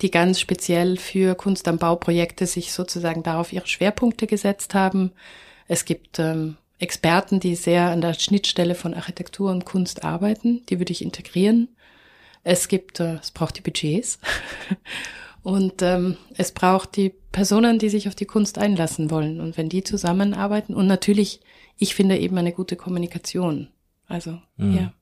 die 0.00 0.10
ganz 0.10 0.38
speziell 0.38 0.96
für 0.96 1.34
Kunst 1.34 1.66
am 1.66 1.78
Bauprojekte 1.78 2.46
sich 2.46 2.72
sozusagen 2.72 3.22
darauf 3.22 3.52
ihre 3.52 3.66
Schwerpunkte 3.66 4.26
gesetzt 4.26 4.74
haben. 4.74 5.12
Es 5.66 5.84
gibt 5.84 6.18
ähm, 6.18 6.56
Experten, 6.78 7.40
die 7.40 7.56
sehr 7.56 7.90
an 7.90 8.00
der 8.00 8.14
Schnittstelle 8.14 8.74
von 8.74 8.94
Architektur 8.94 9.50
und 9.50 9.64
Kunst 9.64 10.04
arbeiten. 10.04 10.64
Die 10.68 10.78
würde 10.78 10.92
ich 10.92 11.02
integrieren. 11.02 11.68
Es 12.44 12.68
gibt, 12.68 13.00
äh, 13.00 13.14
es 13.14 13.30
braucht 13.30 13.56
die 13.56 13.62
Budgets. 13.62 14.20
und 15.42 15.82
ähm, 15.82 16.16
es 16.36 16.52
braucht 16.52 16.96
die 16.96 17.12
Personen, 17.32 17.80
die 17.80 17.88
sich 17.88 18.06
auf 18.06 18.14
die 18.14 18.26
Kunst 18.26 18.58
einlassen 18.58 19.10
wollen. 19.10 19.40
Und 19.40 19.56
wenn 19.56 19.68
die 19.68 19.82
zusammenarbeiten 19.82 20.74
und 20.74 20.86
natürlich, 20.86 21.40
ich 21.76 21.96
finde 21.96 22.18
eben 22.18 22.38
eine 22.38 22.52
gute 22.52 22.76
Kommunikation. 22.76 23.68
Also, 24.06 24.38
mhm. 24.56 24.76
ja. 24.76 24.92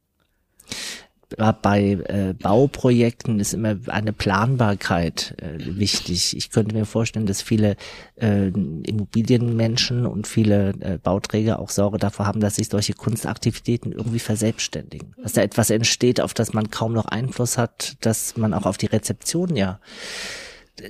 Bei 1.36 1.98
äh, 2.08 2.34
Bauprojekten 2.34 3.40
ist 3.40 3.54
immer 3.54 3.76
eine 3.88 4.12
Planbarkeit 4.12 5.34
äh, 5.38 5.76
wichtig. 5.76 6.36
Ich 6.36 6.50
könnte 6.50 6.74
mir 6.74 6.86
vorstellen, 6.86 7.26
dass 7.26 7.42
viele 7.42 7.76
äh, 8.16 8.48
Immobilienmenschen 8.48 10.06
und 10.06 10.26
viele 10.26 10.70
äh, 10.80 10.98
Bauträger 11.02 11.58
auch 11.58 11.70
Sorge 11.70 11.98
davor 11.98 12.26
haben, 12.26 12.40
dass 12.40 12.56
sich 12.56 12.68
solche 12.68 12.94
Kunstaktivitäten 12.94 13.92
irgendwie 13.92 14.18
verselbstständigen. 14.18 15.14
Dass 15.22 15.32
da 15.34 15.42
etwas 15.42 15.70
entsteht, 15.70 16.20
auf 16.20 16.34
das 16.34 16.52
man 16.52 16.70
kaum 16.70 16.92
noch 16.92 17.06
Einfluss 17.06 17.58
hat, 17.58 17.96
dass 18.00 18.36
man 18.36 18.54
auch 18.54 18.66
auf 18.66 18.78
die 18.78 18.86
Rezeption 18.86 19.56
ja 19.56 19.80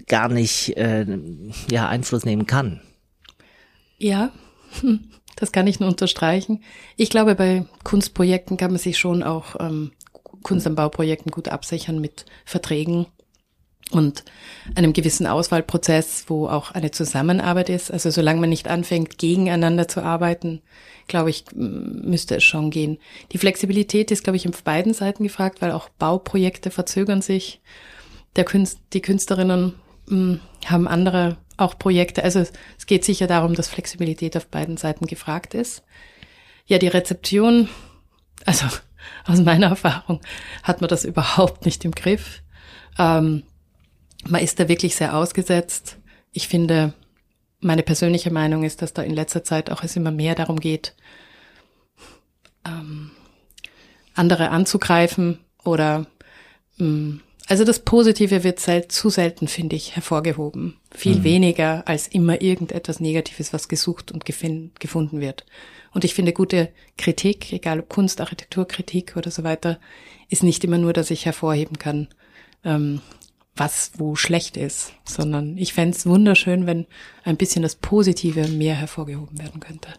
gar 0.06 0.28
nicht 0.28 0.76
äh, 0.76 1.06
ja 1.70 1.88
Einfluss 1.88 2.24
nehmen 2.24 2.46
kann. 2.46 2.80
Ja, 3.98 4.32
das 5.36 5.52
kann 5.52 5.66
ich 5.66 5.80
nur 5.80 5.88
unterstreichen. 5.88 6.62
Ich 6.96 7.10
glaube, 7.10 7.34
bei 7.34 7.66
Kunstprojekten 7.84 8.56
kann 8.56 8.72
man 8.72 8.80
sich 8.80 8.98
schon 8.98 9.22
auch 9.22 9.56
ähm, 9.60 9.92
Kunst 10.42 10.66
am 10.66 10.74
Bauprojekten 10.74 11.30
gut 11.30 11.48
absichern 11.48 12.00
mit 12.00 12.26
Verträgen 12.44 13.06
und 13.90 14.24
einem 14.74 14.92
gewissen 14.92 15.26
Auswahlprozess, 15.26 16.24
wo 16.28 16.48
auch 16.48 16.70
eine 16.70 16.90
Zusammenarbeit 16.90 17.68
ist. 17.68 17.90
Also 17.90 18.10
solange 18.10 18.40
man 18.40 18.50
nicht 18.50 18.68
anfängt, 18.68 19.18
gegeneinander 19.18 19.88
zu 19.88 20.02
arbeiten, 20.02 20.62
glaube 21.08 21.30
ich, 21.30 21.44
müsste 21.54 22.36
es 22.36 22.44
schon 22.44 22.70
gehen. 22.70 22.98
Die 23.32 23.38
Flexibilität 23.38 24.10
ist, 24.10 24.24
glaube 24.24 24.36
ich, 24.36 24.48
auf 24.48 24.62
beiden 24.62 24.94
Seiten 24.94 25.24
gefragt, 25.24 25.60
weil 25.60 25.72
auch 25.72 25.88
Bauprojekte 25.90 26.70
verzögern 26.70 27.22
sich. 27.22 27.60
Der 28.36 28.44
Künst, 28.44 28.78
die 28.92 29.02
Künstlerinnen 29.02 29.74
mh, 30.06 30.38
haben 30.66 30.88
andere 30.88 31.36
auch 31.56 31.78
Projekte. 31.78 32.24
Also 32.24 32.40
es 32.40 32.86
geht 32.86 33.04
sicher 33.04 33.26
darum, 33.26 33.54
dass 33.54 33.68
Flexibilität 33.68 34.36
auf 34.36 34.46
beiden 34.46 34.76
Seiten 34.76 35.06
gefragt 35.06 35.54
ist. 35.54 35.82
Ja, 36.66 36.78
die 36.78 36.88
Rezeption, 36.88 37.68
also 38.46 38.66
aus 39.26 39.40
meiner 39.40 39.68
Erfahrung 39.68 40.20
hat 40.62 40.80
man 40.80 40.88
das 40.88 41.04
überhaupt 41.04 41.64
nicht 41.64 41.84
im 41.84 41.92
Griff. 41.92 42.42
Ähm, 42.98 43.42
man 44.24 44.40
ist 44.40 44.60
da 44.60 44.68
wirklich 44.68 44.94
sehr 44.94 45.16
ausgesetzt. 45.16 45.98
Ich 46.32 46.48
finde, 46.48 46.94
meine 47.60 47.82
persönliche 47.82 48.30
Meinung 48.30 48.64
ist, 48.64 48.82
dass 48.82 48.92
da 48.92 49.02
in 49.02 49.14
letzter 49.14 49.44
Zeit 49.44 49.70
auch 49.70 49.82
es 49.82 49.96
immer 49.96 50.10
mehr 50.10 50.34
darum 50.34 50.60
geht, 50.60 50.94
ähm, 52.64 53.10
andere 54.14 54.50
anzugreifen 54.50 55.38
oder 55.64 56.06
mh, 56.78 56.86
mm, 56.86 57.20
also 57.48 57.64
das 57.64 57.80
Positive 57.80 58.44
wird 58.44 58.60
sel 58.60 58.88
zu 58.88 59.10
selten, 59.10 59.48
finde 59.48 59.76
ich, 59.76 59.96
hervorgehoben. 59.96 60.78
Viel 60.90 61.16
mhm. 61.16 61.24
weniger 61.24 61.86
als 61.86 62.08
immer 62.08 62.40
irgendetwas 62.40 63.00
Negatives, 63.00 63.52
was 63.52 63.68
gesucht 63.68 64.12
und 64.12 64.24
gefunden 64.24 65.20
wird. 65.20 65.44
Und 65.92 66.04
ich 66.04 66.14
finde, 66.14 66.32
gute 66.32 66.70
Kritik, 66.96 67.52
egal 67.52 67.80
ob 67.80 67.88
Kunst, 67.88 68.20
Architekturkritik 68.20 69.16
oder 69.16 69.30
so 69.30 69.44
weiter, 69.44 69.78
ist 70.28 70.42
nicht 70.42 70.64
immer 70.64 70.78
nur, 70.78 70.92
dass 70.92 71.10
ich 71.10 71.26
hervorheben 71.26 71.78
kann, 71.78 72.08
ähm, 72.64 73.00
was 73.54 73.92
wo 73.98 74.16
schlecht 74.16 74.56
ist, 74.56 74.94
sondern 75.04 75.58
ich 75.58 75.74
fände 75.74 75.96
wunderschön, 76.04 76.66
wenn 76.66 76.86
ein 77.24 77.36
bisschen 77.36 77.62
das 77.62 77.76
Positive 77.76 78.48
mehr 78.48 78.74
hervorgehoben 78.74 79.38
werden 79.38 79.60
könnte. 79.60 79.90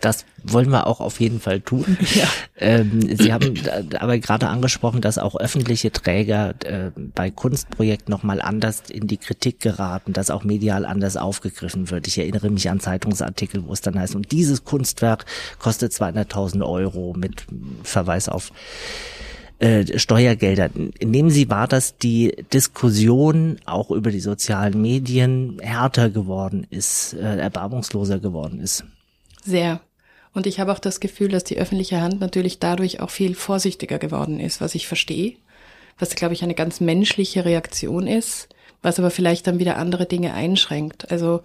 Das 0.00 0.24
wollen 0.42 0.70
wir 0.70 0.86
auch 0.86 1.00
auf 1.00 1.20
jeden 1.20 1.40
Fall 1.40 1.60
tun. 1.60 1.96
Ja. 2.14 2.26
Ähm, 2.58 3.16
Sie 3.16 3.32
haben 3.32 3.54
aber 3.98 4.18
gerade 4.18 4.48
angesprochen, 4.48 5.00
dass 5.00 5.16
auch 5.16 5.36
öffentliche 5.36 5.92
Träger 5.92 6.54
äh, 6.64 6.90
bei 7.14 7.30
Kunstprojekten 7.30 8.10
nochmal 8.10 8.42
anders 8.42 8.82
in 8.90 9.06
die 9.06 9.16
Kritik 9.16 9.60
geraten, 9.60 10.12
dass 10.12 10.30
auch 10.30 10.42
medial 10.42 10.84
anders 10.84 11.16
aufgegriffen 11.16 11.90
wird. 11.90 12.08
Ich 12.08 12.18
erinnere 12.18 12.50
mich 12.50 12.68
an 12.68 12.80
Zeitungsartikel, 12.80 13.64
wo 13.66 13.72
es 13.72 13.80
dann 13.80 13.98
heißt, 13.98 14.16
und 14.16 14.32
dieses 14.32 14.64
Kunstwerk 14.64 15.24
kostet 15.58 15.92
200.000 15.92 16.66
Euro 16.66 17.14
mit 17.16 17.46
Verweis 17.84 18.28
auf 18.28 18.52
äh, 19.60 19.98
Steuergelder. 19.98 20.70
Nehmen 21.02 21.30
Sie 21.30 21.50
wahr, 21.50 21.68
dass 21.68 21.98
die 21.98 22.34
Diskussion 22.52 23.58
auch 23.66 23.90
über 23.90 24.10
die 24.10 24.20
sozialen 24.20 24.80
Medien 24.80 25.58
härter 25.60 26.10
geworden 26.10 26.66
ist, 26.70 27.12
äh, 27.12 27.36
erbarmungsloser 27.36 28.18
geworden 28.18 28.58
ist? 28.60 28.84
Sehr. 29.44 29.80
Und 30.32 30.46
ich 30.46 30.60
habe 30.60 30.72
auch 30.72 30.78
das 30.78 31.00
Gefühl, 31.00 31.28
dass 31.28 31.44
die 31.44 31.58
öffentliche 31.58 32.00
Hand 32.00 32.20
natürlich 32.20 32.58
dadurch 32.58 33.00
auch 33.00 33.10
viel 33.10 33.34
vorsichtiger 33.34 33.98
geworden 33.98 34.38
ist, 34.38 34.60
was 34.60 34.74
ich 34.74 34.86
verstehe, 34.86 35.36
was, 35.98 36.14
glaube 36.14 36.34
ich, 36.34 36.42
eine 36.42 36.54
ganz 36.54 36.80
menschliche 36.80 37.44
Reaktion 37.44 38.06
ist, 38.06 38.48
was 38.80 38.98
aber 38.98 39.10
vielleicht 39.10 39.46
dann 39.46 39.58
wieder 39.58 39.76
andere 39.76 40.06
Dinge 40.06 40.32
einschränkt. 40.32 41.10
Also 41.10 41.42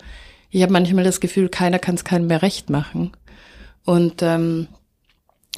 ich 0.50 0.62
habe 0.62 0.72
manchmal 0.72 1.04
das 1.04 1.20
Gefühl, 1.20 1.50
keiner 1.50 1.80
kann 1.80 1.96
es 1.96 2.04
keinem 2.04 2.28
mehr 2.28 2.42
recht 2.42 2.70
machen. 2.70 3.12
Und 3.84 4.22
ähm, 4.22 4.68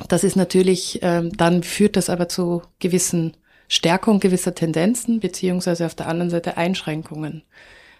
das 0.07 0.23
ist 0.23 0.35
natürlich, 0.35 0.99
ähm, 1.01 1.31
dann 1.35 1.63
führt 1.63 1.95
das 1.95 2.09
aber 2.09 2.29
zu 2.29 2.61
gewissen 2.79 3.35
Stärkung 3.67 4.19
gewisser 4.19 4.55
Tendenzen, 4.55 5.19
beziehungsweise 5.19 5.85
auf 5.85 5.95
der 5.95 6.07
anderen 6.07 6.29
Seite 6.29 6.57
Einschränkungen. 6.57 7.43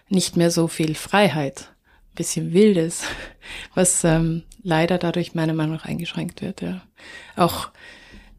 Nicht 0.08 0.36
mehr 0.36 0.50
so 0.50 0.66
viel 0.68 0.94
Freiheit, 0.94 1.72
bisschen 2.14 2.52
Wildes, 2.52 3.02
was 3.74 4.02
ähm, 4.04 4.44
leider 4.62 4.98
dadurch 4.98 5.34
meiner 5.34 5.54
Meinung 5.54 5.76
nach 5.76 5.84
eingeschränkt 5.84 6.42
wird, 6.42 6.62
ja. 6.62 6.82
Auch 7.36 7.68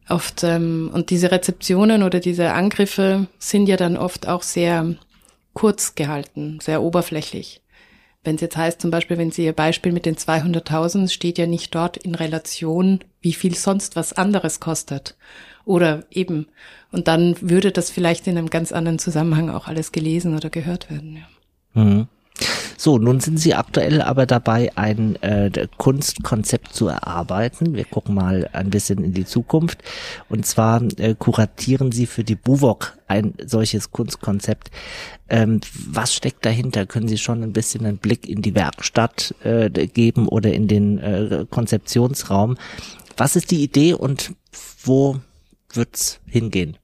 oft, 0.08 0.44
ähm, 0.44 0.90
und 0.92 1.10
diese 1.10 1.30
Rezeptionen 1.30 2.02
oder 2.02 2.20
diese 2.20 2.52
Angriffe 2.52 3.26
sind 3.38 3.68
ja 3.68 3.76
dann 3.76 3.96
oft 3.96 4.28
auch 4.28 4.42
sehr 4.42 4.94
kurz 5.54 5.94
gehalten, 5.94 6.58
sehr 6.60 6.82
oberflächlich. 6.82 7.60
Wenn 8.22 8.34
es 8.34 8.42
jetzt 8.42 8.56
heißt, 8.56 8.80
zum 8.80 8.90
Beispiel, 8.90 9.16
wenn 9.16 9.30
Sie 9.30 9.44
Ihr 9.44 9.54
Beispiel 9.54 9.92
mit 9.92 10.04
den 10.04 10.16
200.000 10.16 11.08
steht 11.10 11.38
ja 11.38 11.46
nicht 11.46 11.74
dort 11.74 11.96
in 11.96 12.14
Relation, 12.14 13.00
wie 13.22 13.32
viel 13.32 13.54
sonst 13.54 13.96
was 13.96 14.12
anderes 14.12 14.60
kostet. 14.60 15.16
Oder 15.64 16.04
eben. 16.10 16.46
Und 16.92 17.08
dann 17.08 17.36
würde 17.40 17.72
das 17.72 17.90
vielleicht 17.90 18.26
in 18.26 18.36
einem 18.36 18.50
ganz 18.50 18.72
anderen 18.72 18.98
Zusammenhang 18.98 19.48
auch 19.48 19.68
alles 19.68 19.92
gelesen 19.92 20.36
oder 20.36 20.50
gehört 20.50 20.90
werden, 20.90 21.16
ja. 21.16 21.82
Mhm. 21.82 22.08
So, 22.82 22.96
nun 22.96 23.20
sind 23.20 23.36
Sie 23.36 23.54
aktuell 23.54 24.00
aber 24.00 24.24
dabei, 24.24 24.74
ein 24.74 25.16
äh, 25.16 25.50
Kunstkonzept 25.76 26.72
zu 26.72 26.88
erarbeiten. 26.88 27.74
Wir 27.74 27.84
gucken 27.84 28.14
mal 28.14 28.48
ein 28.54 28.70
bisschen 28.70 29.04
in 29.04 29.12
die 29.12 29.26
Zukunft. 29.26 29.82
Und 30.30 30.46
zwar 30.46 30.80
äh, 30.96 31.14
kuratieren 31.14 31.92
Sie 31.92 32.06
für 32.06 32.24
die 32.24 32.36
BUWOG 32.36 32.96
ein 33.06 33.34
solches 33.44 33.90
Kunstkonzept. 33.90 34.70
Ähm, 35.28 35.60
was 35.90 36.14
steckt 36.14 36.46
dahinter? 36.46 36.86
Können 36.86 37.06
Sie 37.06 37.18
schon 37.18 37.42
ein 37.42 37.52
bisschen 37.52 37.84
einen 37.84 37.98
Blick 37.98 38.26
in 38.26 38.40
die 38.40 38.54
Werkstatt 38.54 39.34
äh, 39.44 39.68
geben 39.68 40.26
oder 40.26 40.50
in 40.50 40.66
den 40.66 40.98
äh, 41.00 41.44
Konzeptionsraum? 41.50 42.56
Was 43.14 43.36
ist 43.36 43.50
die 43.50 43.62
Idee 43.62 43.92
und 43.92 44.32
wo 44.82 45.18
wird's 45.74 46.18
hingehen? 46.24 46.78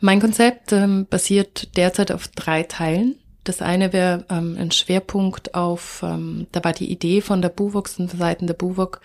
Mein 0.00 0.18
Konzept 0.18 0.72
ähm, 0.72 1.06
basiert 1.10 1.76
derzeit 1.76 2.10
auf 2.10 2.26
drei 2.28 2.62
Teilen. 2.62 3.16
Das 3.46 3.62
eine 3.62 3.92
wäre 3.92 4.24
ähm, 4.28 4.56
ein 4.58 4.72
Schwerpunkt 4.72 5.54
auf, 5.54 6.02
ähm, 6.02 6.48
da 6.50 6.64
war 6.64 6.72
die 6.72 6.90
Idee 6.90 7.20
von 7.20 7.40
der 7.40 7.48
BUWOG, 7.48 7.88
von 7.88 8.08
Seiten 8.08 8.48
der 8.48 8.54
BUWOG, 8.54 9.00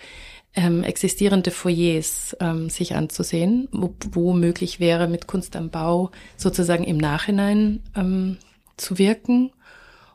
ähm, 0.55 0.83
existierende 0.83 1.51
Foyers 1.51 2.35
ähm, 2.39 2.67
sich 2.71 2.95
anzusehen, 2.95 3.69
wo, 3.71 3.93
wo 4.11 4.33
möglich 4.33 4.79
wäre, 4.79 5.07
mit 5.07 5.27
Kunst 5.27 5.55
am 5.55 5.69
Bau 5.69 6.09
sozusagen 6.37 6.83
im 6.83 6.97
Nachhinein 6.97 7.83
ähm, 7.95 8.37
zu 8.77 8.97
wirken. 8.97 9.51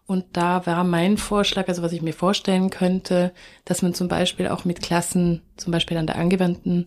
Und 0.06 0.24
da 0.32 0.66
war 0.66 0.82
mein 0.82 1.18
Vorschlag, 1.18 1.68
also 1.68 1.82
was 1.82 1.92
ich 1.92 2.02
mir 2.02 2.12
vorstellen 2.12 2.70
könnte, 2.70 3.32
dass 3.64 3.82
man 3.82 3.94
zum 3.94 4.08
Beispiel 4.08 4.48
auch 4.48 4.64
mit 4.64 4.82
Klassen, 4.82 5.40
zum 5.56 5.70
Beispiel 5.70 5.98
an 5.98 6.08
der 6.08 6.16
angewandten 6.16 6.86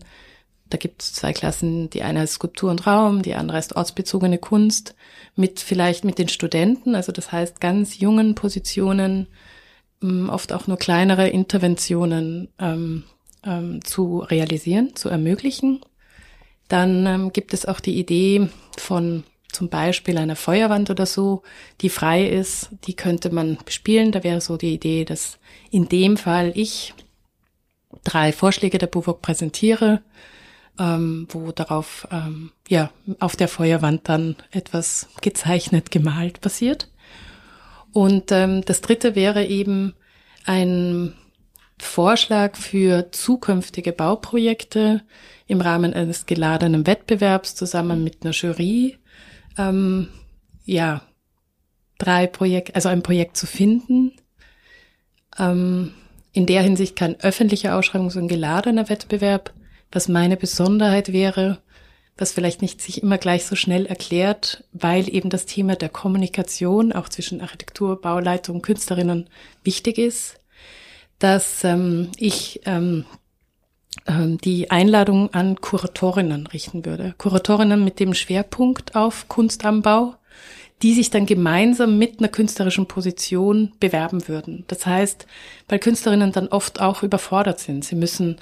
da 0.70 0.78
gibt 0.78 1.02
es 1.02 1.12
zwei 1.12 1.32
Klassen. 1.32 1.90
Die 1.90 2.02
eine 2.02 2.22
ist 2.22 2.34
Skulptur 2.34 2.70
und 2.70 2.86
Raum, 2.86 3.22
die 3.22 3.34
andere 3.34 3.58
ist 3.58 3.76
ortsbezogene 3.76 4.38
Kunst. 4.38 4.94
Mit 5.36 5.60
vielleicht 5.60 6.04
mit 6.04 6.18
den 6.18 6.28
Studenten, 6.28 6.94
also 6.94 7.12
das 7.12 7.32
heißt 7.32 7.60
ganz 7.60 7.98
jungen 7.98 8.34
Positionen, 8.34 9.26
ähm, 10.02 10.28
oft 10.30 10.52
auch 10.52 10.66
nur 10.66 10.76
kleinere 10.76 11.28
Interventionen 11.28 12.48
ähm, 12.58 13.04
ähm, 13.44 13.84
zu 13.84 14.20
realisieren, 14.20 14.94
zu 14.94 15.08
ermöglichen. 15.08 15.80
Dann 16.68 17.06
ähm, 17.06 17.32
gibt 17.32 17.52
es 17.52 17.66
auch 17.66 17.80
die 17.80 17.98
Idee 17.98 18.48
von 18.76 19.24
zum 19.52 19.68
Beispiel 19.68 20.16
einer 20.16 20.36
Feuerwand 20.36 20.90
oder 20.90 21.06
so, 21.06 21.42
die 21.80 21.88
frei 21.88 22.26
ist, 22.26 22.70
die 22.84 22.94
könnte 22.94 23.30
man 23.30 23.58
bespielen. 23.64 24.12
Da 24.12 24.22
wäre 24.22 24.40
so 24.40 24.56
die 24.56 24.72
Idee, 24.72 25.04
dass 25.04 25.38
in 25.70 25.88
dem 25.88 26.16
Fall 26.16 26.52
ich 26.54 26.94
drei 28.04 28.32
Vorschläge 28.32 28.78
der 28.78 28.86
BUWOG 28.86 29.20
präsentiere 29.20 30.02
ähm, 30.80 31.28
wo 31.28 31.52
darauf 31.52 32.08
ähm, 32.10 32.50
ja 32.68 32.90
auf 33.20 33.36
der 33.36 33.48
Feuerwand 33.48 34.08
dann 34.08 34.36
etwas 34.50 35.08
gezeichnet, 35.20 35.90
gemalt 35.90 36.40
passiert. 36.40 36.88
Und 37.92 38.32
ähm, 38.32 38.64
das 38.64 38.80
dritte 38.80 39.14
wäre 39.14 39.44
eben 39.44 39.94
ein 40.46 41.12
Vorschlag 41.78 42.56
für 42.56 43.12
zukünftige 43.12 43.92
Bauprojekte 43.92 45.02
im 45.46 45.60
Rahmen 45.60 45.92
eines 45.92 46.24
geladenen 46.24 46.86
Wettbewerbs 46.86 47.54
zusammen 47.54 48.02
mit 48.02 48.22
einer 48.22 48.32
Jury. 48.32 48.96
Ähm, 49.58 50.08
ja, 50.64 51.02
drei 51.98 52.26
Projekte, 52.26 52.74
also 52.74 52.88
ein 52.88 53.02
Projekt 53.02 53.36
zu 53.36 53.46
finden. 53.46 54.12
Ähm, 55.38 55.92
in 56.32 56.46
der 56.46 56.62
Hinsicht 56.62 56.96
kein 56.96 57.18
öffentlicher 57.20 57.76
Ausschreibung, 57.76 58.10
sondern 58.10 58.28
geladener 58.28 58.88
Wettbewerb, 58.88 59.52
was 59.92 60.08
meine 60.08 60.36
Besonderheit 60.36 61.12
wäre, 61.12 61.58
was 62.16 62.32
vielleicht 62.32 62.62
nicht 62.62 62.80
sich 62.82 63.02
immer 63.02 63.18
gleich 63.18 63.46
so 63.46 63.56
schnell 63.56 63.86
erklärt, 63.86 64.64
weil 64.72 65.12
eben 65.12 65.30
das 65.30 65.46
Thema 65.46 65.74
der 65.74 65.88
Kommunikation 65.88 66.92
auch 66.92 67.08
zwischen 67.08 67.40
Architektur, 67.40 68.00
Bauleitung, 68.00 68.62
Künstlerinnen 68.62 69.28
wichtig 69.64 69.98
ist, 69.98 70.38
dass 71.18 71.64
ähm, 71.64 72.10
ich 72.18 72.60
ähm, 72.66 73.04
ähm, 74.06 74.38
die 74.38 74.70
Einladung 74.70 75.32
an 75.34 75.60
Kuratorinnen 75.60 76.46
richten 76.46 76.84
würde. 76.84 77.14
Kuratorinnen 77.18 77.82
mit 77.82 78.00
dem 78.00 78.14
Schwerpunkt 78.14 78.94
auf 78.94 79.28
Kunst 79.28 79.64
am 79.64 79.82
Bau, 79.82 80.14
die 80.82 80.94
sich 80.94 81.10
dann 81.10 81.26
gemeinsam 81.26 81.98
mit 81.98 82.18
einer 82.18 82.28
künstlerischen 82.28 82.86
Position 82.86 83.72
bewerben 83.80 84.28
würden. 84.28 84.64
Das 84.68 84.86
heißt, 84.86 85.26
weil 85.68 85.78
Künstlerinnen 85.78 86.32
dann 86.32 86.48
oft 86.48 86.80
auch 86.80 87.02
überfordert 87.02 87.60
sind. 87.60 87.84
Sie 87.84 87.96
müssen 87.96 88.36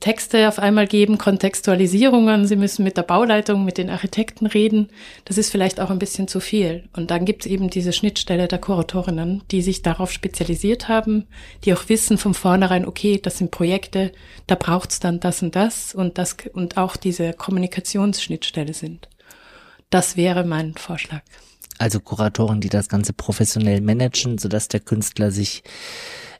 Texte 0.00 0.46
auf 0.46 0.60
einmal 0.60 0.86
geben, 0.86 1.18
Kontextualisierungen, 1.18 2.46
sie 2.46 2.54
müssen 2.54 2.84
mit 2.84 2.96
der 2.96 3.02
Bauleitung, 3.02 3.64
mit 3.64 3.78
den 3.78 3.90
Architekten 3.90 4.46
reden. 4.46 4.90
Das 5.24 5.38
ist 5.38 5.50
vielleicht 5.50 5.80
auch 5.80 5.90
ein 5.90 5.98
bisschen 5.98 6.28
zu 6.28 6.38
viel. 6.38 6.88
Und 6.92 7.10
dann 7.10 7.24
gibt 7.24 7.44
es 7.44 7.50
eben 7.50 7.68
diese 7.68 7.92
Schnittstelle 7.92 8.46
der 8.46 8.60
Kuratorinnen, 8.60 9.42
die 9.50 9.60
sich 9.60 9.82
darauf 9.82 10.12
spezialisiert 10.12 10.86
haben, 10.86 11.26
die 11.64 11.74
auch 11.74 11.88
wissen 11.88 12.16
von 12.16 12.34
vornherein, 12.34 12.86
okay, 12.86 13.18
das 13.20 13.38
sind 13.38 13.50
Projekte, 13.50 14.12
da 14.46 14.54
braucht's 14.54 15.00
dann 15.00 15.18
das 15.18 15.42
und 15.42 15.56
das 15.56 15.96
und 15.96 16.16
das 16.16 16.36
und 16.52 16.76
auch 16.76 16.96
diese 16.96 17.32
Kommunikationsschnittstelle 17.32 18.74
sind. 18.74 19.08
Das 19.90 20.16
wäre 20.16 20.44
mein 20.44 20.74
Vorschlag. 20.74 21.22
Also 21.78 21.98
Kuratoren, 21.98 22.60
die 22.60 22.68
das 22.68 22.88
Ganze 22.88 23.12
professionell 23.12 23.80
managen, 23.80 24.38
sodass 24.38 24.68
der 24.68 24.80
Künstler 24.80 25.32
sich, 25.32 25.64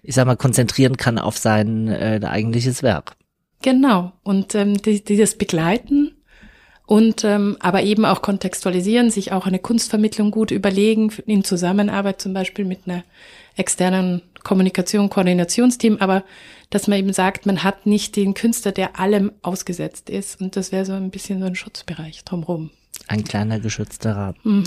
ich 0.03 0.15
sag 0.15 0.27
mal, 0.27 0.37
konzentrieren 0.37 0.97
kann 0.97 1.19
auf 1.19 1.39
sein 1.39 1.89
äh, 1.89 2.21
eigentliches 2.23 2.85
Werk. 2.85 3.18
Genau. 3.63 4.13
Und 4.23 4.55
ähm, 4.55 4.81
die, 4.81 5.03
dieses 5.03 5.37
Begleiten 5.37 6.13
und 6.87 7.25
ähm, 7.25 7.57
aber 7.61 7.83
eben 7.83 8.05
auch 8.05 8.23
kontextualisieren, 8.23 9.11
sich 9.11 9.33
auch 9.33 9.47
eine 9.47 9.59
Kunstvermittlung 9.59 10.31
gut 10.31 10.51
überlegen, 10.51 11.13
in 11.27 11.45
Zusammenarbeit 11.45 12.21
zum 12.21 12.33
Beispiel 12.33 12.65
mit 12.65 12.81
einer 12.87 13.05
externen 13.57 14.23
Kommunikation, 14.43 15.11
Koordinationsteam, 15.11 15.99
aber 15.99 16.25
dass 16.71 16.87
man 16.87 16.99
eben 16.99 17.13
sagt, 17.13 17.45
man 17.45 17.63
hat 17.63 17.87
nicht 17.87 18.17
den 18.17 18.35
Künstler, 18.35 18.73
der 18.73 18.99
allem 18.99 19.33
ausgesetzt 19.43 20.09
ist. 20.09 20.41
Und 20.41 20.57
das 20.57 20.73
wäre 20.73 20.85
so 20.85 20.93
ein 20.93 21.11
bisschen 21.11 21.41
so 21.41 21.47
ein 21.47 21.57
Schutzbereich 21.57 22.25
drumherum. 22.25 22.71
Ein 23.07 23.25
kleiner 23.25 23.59
geschützter 23.59 24.17
Rahmen. 24.17 24.37
Mhm 24.45 24.65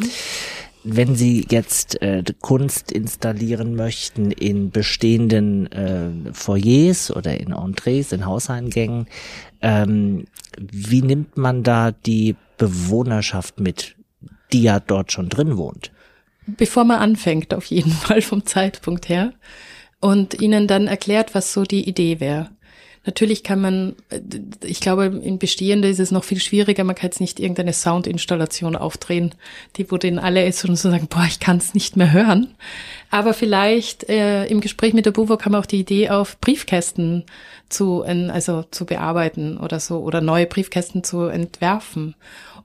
wenn 0.83 1.15
Sie 1.15 1.45
jetzt 1.49 2.01
äh, 2.01 2.23
Kunst 2.41 2.91
installieren 2.91 3.75
möchten 3.75 4.31
in 4.31 4.71
bestehenden 4.71 5.71
äh, 5.71 6.33
Foyers 6.33 7.15
oder 7.15 7.39
in 7.39 7.53
Entrees, 7.53 8.11
in 8.11 8.25
Hauseingängen, 8.25 9.07
ähm, 9.61 10.25
wie 10.59 11.01
nimmt 11.01 11.37
man 11.37 11.63
da 11.63 11.91
die 11.91 12.35
Bewohnerschaft 12.57 13.59
mit, 13.59 13.95
die 14.51 14.63
ja 14.63 14.79
dort 14.79 15.11
schon 15.11 15.29
drin 15.29 15.57
wohnt? 15.57 15.91
Bevor 16.47 16.83
man 16.83 16.99
anfängt, 16.99 17.53
auf 17.53 17.65
jeden 17.65 17.91
Fall 17.91 18.21
vom 18.21 18.45
Zeitpunkt 18.45 19.09
her 19.09 19.33
und 19.99 20.41
ihnen 20.41 20.67
dann 20.67 20.87
erklärt, 20.87 21.35
was 21.35 21.53
so 21.53 21.63
die 21.63 21.87
Idee 21.87 22.19
wäre. 22.19 22.49
Natürlich 23.03 23.43
kann 23.43 23.59
man, 23.59 23.95
ich 24.63 24.79
glaube, 24.79 25.05
in 25.05 25.39
Bestehende 25.39 25.89
ist 25.89 25.99
es 25.99 26.11
noch 26.11 26.23
viel 26.23 26.39
schwieriger. 26.39 26.83
Man 26.83 26.95
kann 26.95 27.07
jetzt 27.07 27.19
nicht 27.19 27.39
irgendeine 27.39 27.73
Soundinstallation 27.73 28.75
aufdrehen, 28.75 29.33
die 29.75 29.89
wo 29.91 29.97
denen 29.97 30.19
alle 30.19 30.45
ist 30.45 30.63
und 30.65 30.75
so 30.75 30.91
sagen, 30.91 31.07
boah, 31.07 31.25
ich 31.27 31.39
kann 31.39 31.57
es 31.57 31.73
nicht 31.73 31.97
mehr 31.97 32.11
hören. 32.11 32.53
Aber 33.09 33.33
vielleicht 33.33 34.07
äh, 34.07 34.45
im 34.45 34.61
Gespräch 34.61 34.93
mit 34.93 35.07
der 35.07 35.11
BUWO 35.11 35.37
kam 35.37 35.55
auch 35.55 35.65
die 35.65 35.79
Idee 35.79 36.11
auf, 36.11 36.39
Briefkästen 36.41 37.23
zu, 37.69 38.03
also 38.03 38.65
zu 38.69 38.85
bearbeiten 38.85 39.57
oder 39.57 39.79
so 39.79 39.99
oder 39.99 40.21
neue 40.21 40.45
Briefkästen 40.45 41.03
zu 41.03 41.23
entwerfen. 41.23 42.13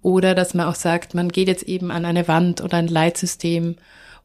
Oder 0.03 0.35
dass 0.35 0.53
man 0.53 0.67
auch 0.67 0.75
sagt, 0.75 1.15
man 1.15 1.31
geht 1.31 1.49
jetzt 1.49 1.63
eben 1.63 1.91
an 1.91 2.05
eine 2.05 2.29
Wand 2.29 2.61
oder 2.63 2.77
ein 2.77 2.89
Leitsystem 2.89 3.77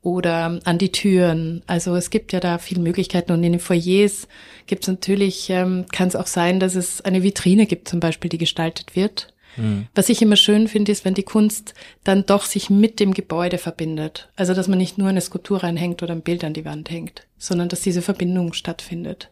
oder 0.01 0.59
an 0.63 0.77
die 0.77 0.91
Türen. 0.91 1.61
Also 1.67 1.95
es 1.95 2.09
gibt 2.09 2.33
ja 2.33 2.39
da 2.39 2.57
viele 2.57 2.81
Möglichkeiten 2.81 3.31
und 3.31 3.43
in 3.43 3.53
den 3.53 3.61
Foyers 3.61 4.27
gibt 4.65 4.83
es 4.83 4.87
natürlich, 4.87 5.49
ähm, 5.49 5.85
kann 5.91 6.07
es 6.07 6.15
auch 6.15 6.27
sein, 6.27 6.59
dass 6.59 6.75
es 6.75 7.01
eine 7.01 7.23
Vitrine 7.23 7.67
gibt 7.67 7.87
zum 7.87 7.99
Beispiel, 7.99 8.29
die 8.29 8.39
gestaltet 8.39 8.95
wird. 8.95 9.33
Mhm. 9.57 9.87
Was 9.93 10.09
ich 10.09 10.21
immer 10.21 10.37
schön 10.37 10.67
finde, 10.67 10.91
ist, 10.91 11.05
wenn 11.05 11.13
die 11.13 11.23
Kunst 11.23 11.75
dann 12.03 12.25
doch 12.25 12.45
sich 12.45 12.69
mit 12.69 12.99
dem 12.99 13.13
Gebäude 13.13 13.57
verbindet. 13.57 14.29
Also 14.35 14.53
dass 14.53 14.67
man 14.67 14.79
nicht 14.79 14.97
nur 14.97 15.09
eine 15.09 15.21
Skulptur 15.21 15.63
reinhängt 15.63 16.01
oder 16.01 16.13
ein 16.13 16.21
Bild 16.21 16.43
an 16.43 16.53
die 16.53 16.65
Wand 16.65 16.89
hängt, 16.89 17.27
sondern 17.37 17.69
dass 17.69 17.81
diese 17.81 18.01
Verbindung 18.01 18.53
stattfindet. 18.53 19.29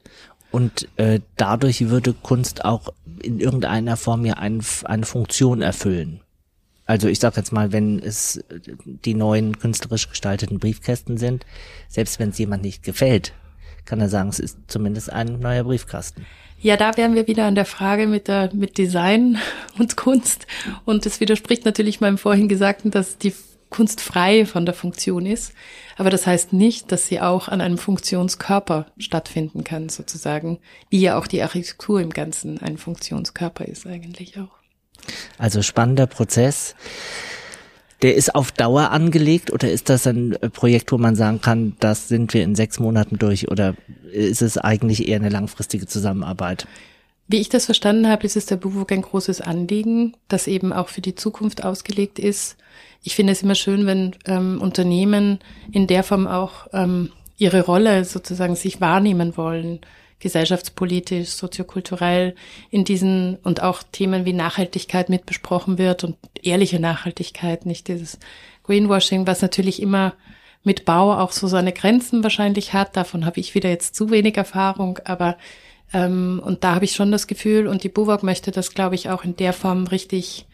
Und 0.51 0.87
äh, 0.97 1.19
dadurch 1.37 1.89
würde 1.89 2.13
Kunst 2.13 2.65
auch 2.65 2.89
in 3.21 3.39
irgendeiner 3.39 3.97
Form 3.97 4.25
ja 4.25 4.35
ein, 4.35 4.63
eine 4.85 5.05
Funktion 5.05 5.61
erfüllen. 5.61 6.21
Also 6.89 7.07
ich 7.07 7.19
sag 7.19 7.37
jetzt 7.37 7.51
mal, 7.51 7.71
wenn 7.71 7.99
es 7.99 8.43
die 9.05 9.13
neuen 9.13 9.59
künstlerisch 9.59 10.09
gestalteten 10.09 10.57
Briefkästen 10.57 11.17
sind, 11.17 11.45
selbst 11.87 12.17
wenn 12.17 12.29
es 12.29 12.39
jemand 12.39 12.63
nicht 12.63 12.81
gefällt, 12.81 13.31
kann 13.85 14.01
er 14.01 14.09
sagen, 14.09 14.29
es 14.29 14.39
ist 14.39 14.57
zumindest 14.65 15.13
ein 15.13 15.39
neuer 15.39 15.65
Briefkasten. 15.65 16.25
Ja, 16.59 16.77
da 16.77 16.97
wären 16.97 17.13
wir 17.13 17.27
wieder 17.27 17.45
an 17.45 17.53
der 17.53 17.65
Frage 17.65 18.07
mit 18.07 18.27
der 18.27 18.49
mit 18.55 18.79
Design 18.79 19.37
und 19.77 19.97
Kunst 19.97 20.47
und 20.83 21.05
es 21.05 21.19
widerspricht 21.19 21.63
natürlich 21.63 22.01
meinem 22.01 22.17
vorhin 22.17 22.47
Gesagten, 22.47 22.89
dass 22.89 23.19
die 23.19 23.35
Kunst 23.69 24.01
frei 24.01 24.47
von 24.47 24.65
der 24.65 24.73
Funktion 24.73 25.27
ist, 25.27 25.53
aber 25.95 26.09
das 26.09 26.25
heißt 26.25 26.53
nicht, 26.53 26.91
dass 26.91 27.05
sie 27.05 27.21
auch 27.21 27.49
an 27.49 27.61
einem 27.61 27.77
Funktionskörper 27.77 28.87
stattfinden 28.97 29.63
kann, 29.63 29.89
sozusagen, 29.89 30.57
wie 30.89 31.01
ja 31.01 31.19
auch 31.19 31.27
die 31.27 31.43
Architektur 31.43 32.01
im 32.01 32.09
Ganzen 32.09 32.57
ein 32.57 32.79
Funktionskörper 32.79 33.65
ist 33.65 33.85
eigentlich 33.85 34.39
auch. 34.39 34.58
Also 35.37 35.61
spannender 35.61 36.07
Prozess. 36.07 36.75
Der 38.01 38.15
ist 38.15 38.33
auf 38.33 38.51
Dauer 38.51 38.91
angelegt 38.91 39.51
oder 39.51 39.69
ist 39.69 39.89
das 39.89 40.07
ein 40.07 40.37
Projekt, 40.53 40.91
wo 40.91 40.97
man 40.97 41.15
sagen 41.15 41.41
kann, 41.41 41.75
das 41.79 42.07
sind 42.07 42.33
wir 42.33 42.43
in 42.43 42.55
sechs 42.55 42.79
Monaten 42.79 43.17
durch 43.17 43.49
oder 43.49 43.75
ist 44.11 44.41
es 44.41 44.57
eigentlich 44.57 45.07
eher 45.07 45.17
eine 45.17 45.29
langfristige 45.29 45.85
Zusammenarbeit? 45.85 46.65
Wie 47.27 47.41
ich 47.41 47.49
das 47.49 47.65
verstanden 47.65 48.07
habe, 48.07 48.25
ist 48.25 48.37
es 48.37 48.47
der 48.47 48.55
BUWOG 48.55 48.91
ein 48.91 49.01
großes 49.01 49.41
Anliegen, 49.41 50.15
das 50.29 50.47
eben 50.47 50.73
auch 50.73 50.87
für 50.87 51.01
die 51.01 51.13
Zukunft 51.13 51.63
ausgelegt 51.63 52.17
ist. 52.19 52.57
Ich 53.03 53.15
finde 53.15 53.33
es 53.33 53.43
immer 53.43 53.55
schön, 53.55 53.85
wenn 53.85 54.15
ähm, 54.25 54.59
Unternehmen 54.61 55.39
in 55.71 55.85
der 55.85 56.03
Form 56.03 56.25
auch 56.25 56.67
ähm, 56.73 57.11
ihre 57.37 57.61
Rolle 57.61 58.03
sozusagen 58.05 58.55
sich 58.55 58.81
wahrnehmen 58.81 59.37
wollen 59.37 59.79
gesellschaftspolitisch, 60.19 61.29
soziokulturell 61.29 62.35
in 62.69 62.83
diesen 62.83 63.37
und 63.43 63.61
auch 63.63 63.83
Themen 63.83 64.25
wie 64.25 64.33
Nachhaltigkeit 64.33 65.09
mit 65.09 65.25
besprochen 65.25 65.77
wird 65.77 66.03
und 66.03 66.17
ehrliche 66.41 66.79
Nachhaltigkeit, 66.79 67.65
nicht 67.65 67.87
dieses 67.87 68.19
Greenwashing, 68.63 69.27
was 69.27 69.41
natürlich 69.41 69.81
immer 69.81 70.13
mit 70.63 70.85
Bau 70.85 71.13
auch 71.13 71.31
so 71.31 71.47
seine 71.47 71.71
Grenzen 71.71 72.23
wahrscheinlich 72.23 72.73
hat. 72.73 72.97
Davon 72.97 73.25
habe 73.25 73.39
ich 73.39 73.55
wieder 73.55 73.69
jetzt 73.69 73.95
zu 73.95 74.11
wenig 74.11 74.35
Erfahrung, 74.37 74.99
aber 75.05 75.37
ähm, 75.93 76.41
und 76.45 76.63
da 76.63 76.75
habe 76.75 76.85
ich 76.85 76.91
schon 76.91 77.11
das 77.11 77.27
Gefühl, 77.27 77.67
und 77.67 77.83
die 77.83 77.89
BUWOG 77.89 78.23
möchte 78.23 78.51
das, 78.51 78.73
glaube 78.73 78.95
ich, 78.95 79.09
auch 79.09 79.23
in 79.23 79.35
der 79.35 79.53
Form 79.53 79.87
richtig 79.87 80.45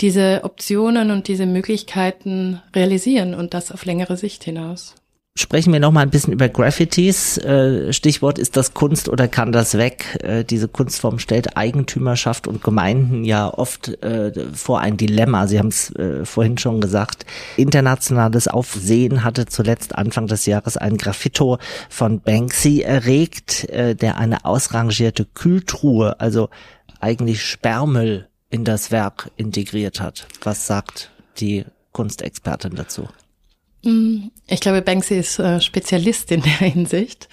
diese 0.00 0.40
Optionen 0.42 1.10
und 1.10 1.28
diese 1.28 1.46
Möglichkeiten 1.46 2.60
realisieren 2.74 3.34
und 3.34 3.54
das 3.54 3.70
auf 3.70 3.84
längere 3.84 4.16
Sicht 4.16 4.42
hinaus. 4.42 4.94
Sprechen 5.34 5.72
wir 5.72 5.80
noch 5.80 5.92
mal 5.92 6.02
ein 6.02 6.10
bisschen 6.10 6.34
über 6.34 6.50
Graffitis. 6.50 7.38
Äh, 7.38 7.94
Stichwort 7.94 8.38
ist 8.38 8.54
das 8.54 8.74
Kunst 8.74 9.08
oder 9.08 9.28
kann 9.28 9.50
das 9.50 9.78
weg? 9.78 10.18
Äh, 10.22 10.44
diese 10.44 10.68
Kunstform 10.68 11.18
stellt 11.18 11.56
Eigentümerschaft 11.56 12.46
und 12.46 12.62
Gemeinden 12.62 13.24
ja 13.24 13.48
oft 13.48 13.88
äh, 14.02 14.30
vor 14.52 14.80
ein 14.80 14.98
Dilemma. 14.98 15.46
Sie 15.46 15.58
haben 15.58 15.68
es 15.68 15.94
vorhin 16.24 16.58
schon 16.58 16.82
gesagt. 16.82 17.24
Internationales 17.56 18.46
Aufsehen 18.46 19.24
hatte 19.24 19.46
zuletzt 19.46 19.94
Anfang 19.94 20.26
des 20.26 20.44
Jahres 20.44 20.76
ein 20.76 20.98
Graffito 20.98 21.58
von 21.88 22.20
Banksy 22.20 22.82
erregt, 22.82 23.68
der 23.70 24.18
eine 24.18 24.44
ausrangierte 24.44 25.24
Kühltruhe, 25.24 26.20
also 26.20 26.50
eigentlich 27.00 27.42
Sperrmüll 27.42 28.28
in 28.50 28.64
das 28.64 28.90
Werk 28.90 29.30
integriert 29.36 30.00
hat. 30.00 30.26
Was 30.42 30.66
sagt 30.66 31.10
die 31.38 31.64
Kunstexpertin 31.92 32.74
dazu? 32.74 33.08
Ich 33.84 34.60
glaube, 34.60 34.82
Banksy 34.82 35.16
ist 35.18 35.38
äh, 35.38 35.60
Spezialist 35.60 36.30
in 36.30 36.42
der 36.42 36.52
Hinsicht. 36.58 37.28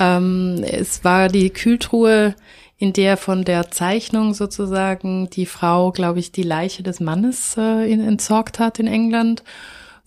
Ähm, 0.00 0.64
es 0.64 1.04
war 1.04 1.28
die 1.28 1.50
Kühltruhe, 1.50 2.34
in 2.78 2.92
der 2.92 3.16
von 3.16 3.44
der 3.44 3.70
Zeichnung 3.70 4.34
sozusagen 4.34 5.30
die 5.30 5.46
Frau, 5.46 5.92
glaube 5.92 6.18
ich, 6.18 6.32
die 6.32 6.42
Leiche 6.42 6.82
des 6.82 6.98
Mannes 6.98 7.56
äh, 7.56 7.92
entsorgt 7.92 8.58
hat 8.58 8.80
in 8.80 8.88
England 8.88 9.44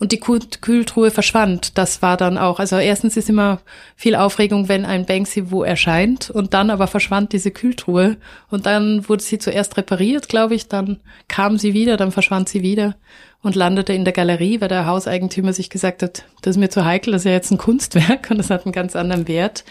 und 0.06 0.12
die 0.12 0.20
Kühltruhe 0.20 1.10
verschwand. 1.10 1.80
Das 1.80 2.04
war 2.04 2.15
dann 2.15 2.38
auch, 2.38 2.60
also 2.60 2.78
erstens 2.78 3.18
ist 3.18 3.28
immer 3.28 3.60
viel 3.96 4.15
Aufregung, 4.15 4.70
wenn 4.70 4.86
ein 4.86 5.08
Banksy 5.08 5.50
wo 5.50 5.63
erscheint 5.63 6.30
und 6.30 6.54
dann 6.54 6.70
aber 6.70 6.86
verschwand 6.86 7.34
diese 7.34 7.50
Kühltruhe 7.50 8.18
und 8.52 8.68
dann 8.68 9.10
wurde 9.10 9.24
sie 9.24 9.39
zuerst 9.39 9.78
repariert, 9.78 10.30
glaube 10.30 10.54
ich, 10.54 10.68
dann 10.68 11.00
kam 11.28 11.58
sie 11.58 11.74
wieder, 11.74 11.98
dann 11.98 12.12
verschwand 12.12 12.50
sie 12.50 12.62
wieder 12.62 12.96
und 13.41 13.56
landete 13.56 13.94
in 13.94 14.06
der 14.06 14.13
Galerie, 14.13 14.62
weil 14.62 14.68
der 14.68 14.86
Hauseigentümer 14.86 15.54
sich 15.54 15.72
gesagt 15.72 16.04
hat, 16.04 16.26
das 16.44 16.52
ist 16.52 16.60
mir 16.60 16.70
zu 16.70 16.86
heikel, 16.86 17.12
das 17.12 17.24
ist 17.24 17.26
ja 17.26 17.32
jetzt 17.32 17.50
ein 17.50 17.58
Kunstwerk 17.58 18.28
und 18.30 18.38
das 18.38 18.52
hat 18.52 18.65
einen 18.65 18.74
ganz 18.74 18.96
anderen 18.96 19.28
Wert. 19.28 19.65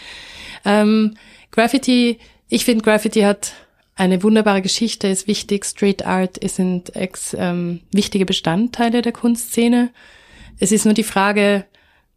Ähm, 0.65 1.15
Graffiti, 1.51 2.19
ich 2.49 2.65
finde, 2.65 2.83
Graffiti 2.83 3.21
hat 3.21 3.53
eine 3.95 4.21
wunderbare 4.21 4.61
Geschichte 4.61 5.07
ist 5.07 5.25
wichtig. 5.27 5.63
Street 5.63 6.05
Art 6.05 6.37
sind 6.43 6.93
ex, 6.97 7.33
ähm, 7.39 7.79
wichtige 7.93 8.25
Bestandteile 8.25 9.01
der 9.01 9.13
Kunstszene. 9.13 9.91
Es 10.59 10.71
ist 10.71 10.85
nur 10.85 10.93
die 10.93 11.03
Frage, 11.03 11.65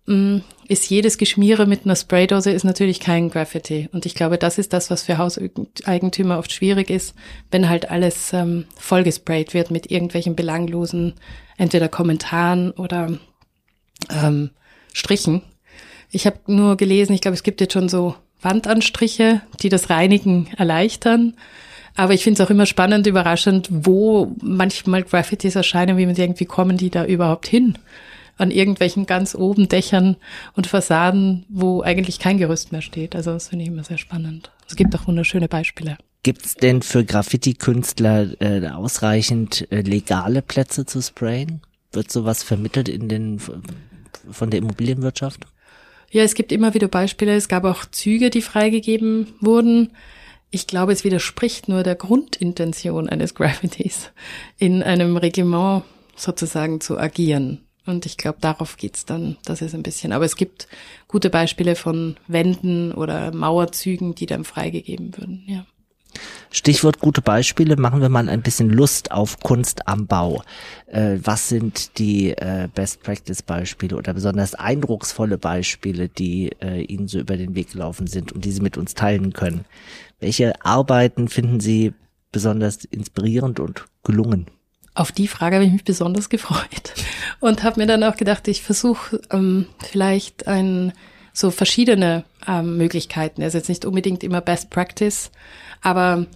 mm, 0.06 0.38
ist 0.68 0.90
jedes 0.90 1.16
Geschmiere 1.16 1.66
mit 1.66 1.84
einer 1.84 1.96
Spraydose 1.96 2.50
ist 2.50 2.64
natürlich 2.64 3.00
kein 3.00 3.30
Graffiti. 3.30 3.88
Und 3.92 4.04
ich 4.04 4.14
glaube, 4.14 4.36
das 4.36 4.58
ist 4.58 4.72
das, 4.72 4.90
was 4.90 5.02
für 5.02 5.16
Hauseigentümer 5.16 6.38
oft 6.38 6.52
schwierig 6.52 6.90
ist, 6.90 7.14
wenn 7.50 7.68
halt 7.68 7.90
alles 7.90 8.32
ähm, 8.34 8.66
vollgesprayt 8.76 9.54
wird 9.54 9.70
mit 9.70 9.90
irgendwelchen 9.90 10.36
belanglosen, 10.36 11.14
entweder 11.56 11.88
Kommentaren 11.88 12.70
oder 12.72 13.18
ähm, 14.10 14.50
Strichen. 14.92 15.42
Ich 16.10 16.26
habe 16.26 16.38
nur 16.46 16.76
gelesen, 16.76 17.14
ich 17.14 17.22
glaube, 17.22 17.34
es 17.34 17.42
gibt 17.42 17.60
jetzt 17.60 17.72
schon 17.72 17.88
so 17.88 18.14
Wandanstriche, 18.42 19.40
die 19.62 19.68
das 19.68 19.90
Reinigen 19.90 20.48
erleichtern. 20.56 21.34
Aber 21.96 22.14
ich 22.14 22.22
finde 22.22 22.40
es 22.40 22.46
auch 22.46 22.50
immer 22.50 22.66
spannend, 22.66 23.06
überraschend, 23.06 23.68
wo 23.70 24.36
manchmal 24.40 25.02
Graffitis 25.02 25.56
erscheinen, 25.56 25.96
wie 25.96 26.06
man 26.06 26.14
irgendwie 26.14 26.44
kommen 26.44 26.76
die 26.76 26.90
da 26.90 27.04
überhaupt 27.04 27.48
hin? 27.48 27.76
An 28.38 28.50
irgendwelchen 28.50 29.04
ganz 29.04 29.34
oben 29.34 29.68
Dächern 29.68 30.16
und 30.54 30.66
Fassaden, 30.66 31.44
wo 31.48 31.82
eigentlich 31.82 32.18
kein 32.18 32.38
Gerüst 32.38 32.72
mehr 32.72 32.82
steht. 32.82 33.14
Also 33.14 33.32
das 33.32 33.48
finde 33.48 33.64
ich 33.64 33.70
immer 33.70 33.84
sehr 33.84 33.98
spannend. 33.98 34.50
Es 34.66 34.76
gibt 34.76 34.94
auch 34.96 35.06
wunderschöne 35.06 35.48
Beispiele. 35.48 35.98
Gibt 36.22 36.44
es 36.44 36.54
denn 36.54 36.82
für 36.82 37.04
Graffiti-Künstler 37.04 38.40
äh, 38.40 38.68
ausreichend 38.68 39.70
äh, 39.70 39.82
legale 39.82 40.42
Plätze 40.42 40.86
zu 40.86 41.02
sprayen? 41.02 41.62
Wird 41.92 42.10
sowas 42.10 42.42
vermittelt 42.42 42.88
in 42.88 43.08
den 43.08 43.40
von 44.30 44.50
der 44.50 44.58
Immobilienwirtschaft? 44.58 45.46
Ja, 46.10 46.22
es 46.22 46.34
gibt 46.34 46.52
immer 46.52 46.74
wieder 46.74 46.88
Beispiele. 46.88 47.34
Es 47.34 47.48
gab 47.48 47.64
auch 47.64 47.84
Züge, 47.84 48.30
die 48.30 48.42
freigegeben 48.42 49.34
wurden. 49.40 49.90
Ich 50.50 50.66
glaube, 50.66 50.92
es 50.92 51.04
widerspricht 51.04 51.68
nur 51.68 51.82
der 51.82 51.94
Grundintention 51.94 53.08
eines 53.08 53.34
Graffitis, 53.34 54.10
in 54.58 54.82
einem 54.82 55.16
Regiment 55.16 55.84
sozusagen 56.16 56.80
zu 56.80 56.98
agieren. 56.98 57.67
Und 57.88 58.04
ich 58.04 58.18
glaube, 58.18 58.36
darauf 58.42 58.76
geht's 58.76 59.06
dann. 59.06 59.38
Das 59.46 59.62
ist 59.62 59.74
ein 59.74 59.82
bisschen. 59.82 60.12
Aber 60.12 60.26
es 60.26 60.36
gibt 60.36 60.68
gute 61.08 61.30
Beispiele 61.30 61.74
von 61.74 62.18
Wänden 62.26 62.92
oder 62.92 63.32
Mauerzügen, 63.32 64.14
die 64.14 64.26
dann 64.26 64.44
freigegeben 64.44 65.16
würden, 65.16 65.44
ja. 65.46 65.64
Stichwort 66.50 66.98
gute 66.98 67.22
Beispiele, 67.22 67.76
machen 67.76 68.00
wir 68.00 68.08
mal 68.08 68.28
ein 68.28 68.42
bisschen 68.42 68.68
Lust 68.70 69.10
auf 69.10 69.40
Kunst 69.40 69.88
am 69.88 70.06
Bau. 70.06 70.42
Äh, 70.86 71.18
was 71.22 71.48
sind 71.48 71.98
die 71.98 72.30
äh, 72.30 72.68
Best 72.74 73.02
Practice 73.02 73.42
Beispiele 73.42 73.96
oder 73.96 74.12
besonders 74.12 74.54
eindrucksvolle 74.54 75.38
Beispiele, 75.38 76.08
die 76.08 76.50
äh, 76.60 76.82
Ihnen 76.82 77.08
so 77.08 77.18
über 77.18 77.36
den 77.36 77.54
Weg 77.54 77.72
gelaufen 77.72 78.06
sind 78.06 78.32
und 78.32 78.44
die 78.44 78.52
Sie 78.52 78.60
mit 78.60 78.76
uns 78.76 78.94
teilen 78.94 79.32
können? 79.32 79.64
Welche 80.20 80.62
Arbeiten 80.64 81.28
finden 81.28 81.60
Sie 81.60 81.94
besonders 82.32 82.84
inspirierend 82.84 83.60
und 83.60 83.86
gelungen? 84.02 84.46
Auf 84.98 85.12
die 85.12 85.28
Frage 85.28 85.54
habe 85.54 85.64
ich 85.64 85.70
mich 85.70 85.84
besonders 85.84 86.28
gefreut 86.28 86.92
und 87.40 87.62
habe 87.62 87.78
mir 87.78 87.86
dann 87.86 88.02
auch 88.02 88.16
gedacht, 88.16 88.48
ich 88.48 88.62
versuche 88.62 89.20
ähm, 89.30 89.66
vielleicht 89.78 90.48
ein 90.48 90.92
so 91.32 91.52
verschiedene 91.52 92.24
ähm, 92.48 92.76
Möglichkeiten. 92.76 93.40
Ist 93.40 93.54
jetzt 93.54 93.68
nicht 93.68 93.84
unbedingt 93.84 94.24
immer 94.24 94.40
Best 94.40 94.70
Practice, 94.70 95.30
aber 95.82 96.26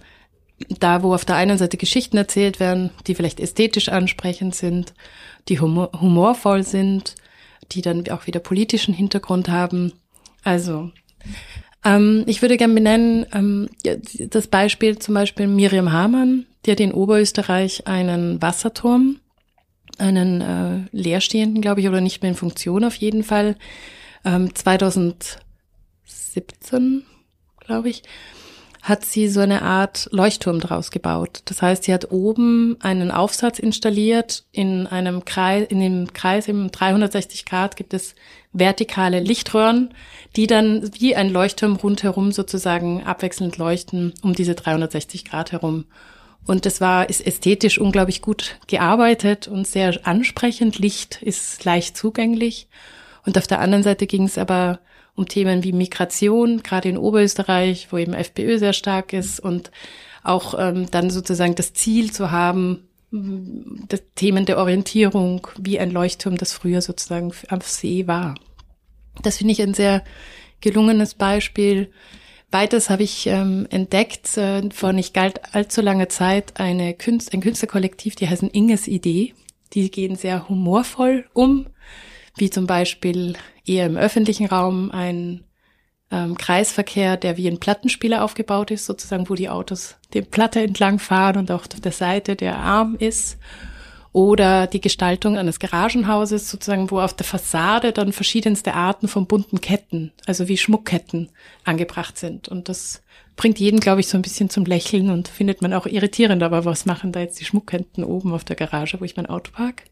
da, 0.79 1.03
wo 1.03 1.13
auf 1.13 1.25
der 1.25 1.35
einen 1.35 1.57
Seite 1.57 1.75
Geschichten 1.75 2.15
erzählt 2.15 2.61
werden, 2.61 2.91
die 3.05 3.15
vielleicht 3.15 3.41
ästhetisch 3.41 3.89
ansprechend 3.89 4.55
sind, 4.55 4.93
die 5.49 5.59
humor 5.59 5.91
humorvoll 5.99 6.63
sind, 6.63 7.15
die 7.73 7.81
dann 7.81 8.07
auch 8.11 8.27
wieder 8.27 8.39
politischen 8.39 8.93
Hintergrund 8.93 9.49
haben. 9.49 9.91
Also, 10.45 10.89
ähm, 11.83 12.23
ich 12.27 12.41
würde 12.41 12.57
gerne 12.57 12.73
benennen, 12.73 13.25
ähm, 13.33 13.69
das 14.29 14.47
Beispiel 14.47 14.99
zum 14.99 15.13
Beispiel 15.13 15.47
Miriam 15.47 15.91
Hamann, 15.91 16.45
die 16.65 16.71
hat 16.71 16.79
in 16.79 16.93
Oberösterreich 16.93 17.87
einen 17.87 18.41
Wasserturm, 18.41 19.19
einen 19.97 20.41
äh, 20.41 20.87
leerstehenden, 20.91 21.61
glaube 21.61 21.81
ich, 21.81 21.87
oder 21.87 22.01
nicht 22.01 22.21
mehr 22.21 22.31
in 22.31 22.37
Funktion 22.37 22.83
auf 22.83 22.95
jeden 22.95 23.23
Fall, 23.23 23.55
ähm, 24.25 24.55
2017, 24.55 27.03
glaube 27.59 27.89
ich, 27.89 28.03
hat 28.81 29.05
sie 29.05 29.29
so 29.29 29.39
eine 29.39 29.61
Art 29.61 30.09
Leuchtturm 30.11 30.59
draus 30.59 30.91
gebaut. 30.91 31.41
Das 31.45 31.61
heißt, 31.61 31.85
sie 31.85 31.93
hat 31.93 32.11
oben 32.11 32.75
einen 32.81 33.11
Aufsatz 33.11 33.59
installiert. 33.59 34.43
In 34.51 34.87
einem 34.87 35.23
Kreis, 35.23 35.67
in 35.69 35.79
dem 35.79 36.11
Kreis 36.11 36.49
im 36.49 36.69
360 36.69 37.45
Grad 37.45 37.77
gibt 37.77 37.93
es 37.93 38.13
vertikale 38.53 39.19
Lichtröhren, 39.19 39.93
die 40.35 40.47
dann 40.47 40.89
wie 40.99 41.15
ein 41.15 41.29
Leuchtturm 41.29 41.75
rundherum 41.75 42.31
sozusagen 42.31 43.03
abwechselnd 43.03 43.57
leuchten 43.57 44.13
um 44.21 44.33
diese 44.33 44.55
360 44.55 45.25
Grad 45.25 45.51
herum. 45.51 45.85
Und 46.45 46.65
das 46.65 46.81
war, 46.81 47.09
ist 47.09 47.25
ästhetisch 47.25 47.79
unglaublich 47.79 48.21
gut 48.21 48.57
gearbeitet 48.67 49.47
und 49.47 49.65
sehr 49.65 50.05
ansprechend. 50.05 50.77
Licht 50.77 51.21
ist 51.21 51.63
leicht 51.63 51.95
zugänglich. 51.95 52.67
Und 53.25 53.37
auf 53.37 53.47
der 53.47 53.59
anderen 53.59 53.83
Seite 53.83 54.07
ging 54.07 54.25
es 54.25 54.37
aber 54.37 54.79
um 55.15 55.27
Themen 55.27 55.63
wie 55.63 55.71
Migration, 55.71 56.61
gerade 56.63 56.89
in 56.89 56.97
Oberösterreich, 56.97 57.87
wo 57.91 57.97
eben 57.97 58.13
FPÖ 58.13 58.57
sehr 58.57 58.73
stark 58.73 59.13
ist 59.13 59.39
und 59.39 59.71
auch 60.23 60.55
ähm, 60.57 60.89
dann 60.89 61.09
sozusagen 61.09 61.55
das 61.55 61.73
Ziel 61.73 62.11
zu 62.11 62.31
haben, 62.31 62.87
Themen 64.15 64.45
der 64.45 64.57
Orientierung, 64.57 65.47
wie 65.57 65.79
ein 65.79 65.91
Leuchtturm, 65.91 66.37
das 66.37 66.53
früher 66.53 66.81
sozusagen 66.81 67.31
am 67.49 67.61
See 67.61 68.07
war. 68.07 68.35
Das 69.21 69.37
finde 69.37 69.51
ich 69.51 69.61
ein 69.61 69.73
sehr 69.73 70.03
gelungenes 70.61 71.13
Beispiel. 71.13 71.91
Weiters 72.49 72.89
habe 72.89 73.03
ich 73.03 73.27
ähm, 73.27 73.67
entdeckt, 73.69 74.37
äh, 74.37 74.69
vor 74.71 74.93
nicht 74.93 75.17
allzu 75.17 75.81
langer 75.81 76.09
Zeit, 76.09 76.59
eine 76.59 76.93
Künst, 76.93 77.33
ein 77.33 77.41
Künstlerkollektiv, 77.41 78.15
die 78.15 78.27
heißen 78.27 78.49
Inges 78.49 78.87
Idee. 78.87 79.33
Die 79.73 79.89
gehen 79.89 80.15
sehr 80.15 80.49
humorvoll 80.49 81.25
um 81.33 81.67
wie 82.35 82.49
zum 82.49 82.67
Beispiel 82.67 83.33
eher 83.65 83.85
im 83.85 83.97
öffentlichen 83.97 84.47
Raum 84.47 84.91
ein 84.91 85.43
ähm, 86.13 86.37
Kreisverkehr, 86.37 87.17
der 87.17 87.37
wie 87.37 87.47
ein 87.47 87.59
Plattenspieler 87.59 88.23
aufgebaut 88.23 88.69
ist, 88.69 88.85
sozusagen, 88.85 89.29
wo 89.29 89.35
die 89.35 89.49
Autos 89.49 89.95
die 90.13 90.21
Platte 90.21 90.61
entlang 90.61 90.99
fahren 90.99 91.37
und 91.37 91.51
auch 91.51 91.61
auf 91.61 91.81
der 91.81 91.91
Seite 91.91 92.35
der 92.35 92.57
Arm 92.57 92.95
ist. 92.99 93.37
Oder 94.11 94.67
die 94.67 94.79
Gestaltung 94.79 95.39
eines 95.39 95.57
Garagenhauses, 95.57 96.47
sozusagen, 96.47 96.91
wo 96.91 96.99
auf 96.99 97.15
der 97.15 97.25
Fassade 97.25 97.91
dann 97.91 98.13
verschiedenste 98.13 98.75
Arten 98.75 99.07
von 99.07 99.25
bunten 99.25 99.59
Ketten, 99.59 100.11
also 100.27 100.47
wie 100.47 100.57
Schmuckketten, 100.57 101.31
angebracht 101.63 102.19
sind. 102.19 102.47
Und 102.47 102.69
das 102.69 103.01
bringt 103.35 103.57
jeden, 103.57 103.79
glaube 103.79 104.01
ich, 104.01 104.07
so 104.07 104.15
ein 104.15 104.21
bisschen 104.21 104.51
zum 104.51 104.65
Lächeln 104.65 105.09
und 105.09 105.29
findet 105.29 105.63
man 105.63 105.73
auch 105.73 105.87
irritierend. 105.87 106.43
Aber 106.43 106.63
was 106.63 106.85
machen 106.85 107.11
da 107.11 107.21
jetzt 107.21 107.39
die 107.39 107.45
Schmuckketten 107.45 108.03
oben 108.03 108.33
auf 108.33 108.43
der 108.43 108.55
Garage, 108.55 108.99
wo 109.01 109.03
ich 109.03 109.17
mein 109.17 109.25
Auto 109.25 109.51
park? 109.51 109.85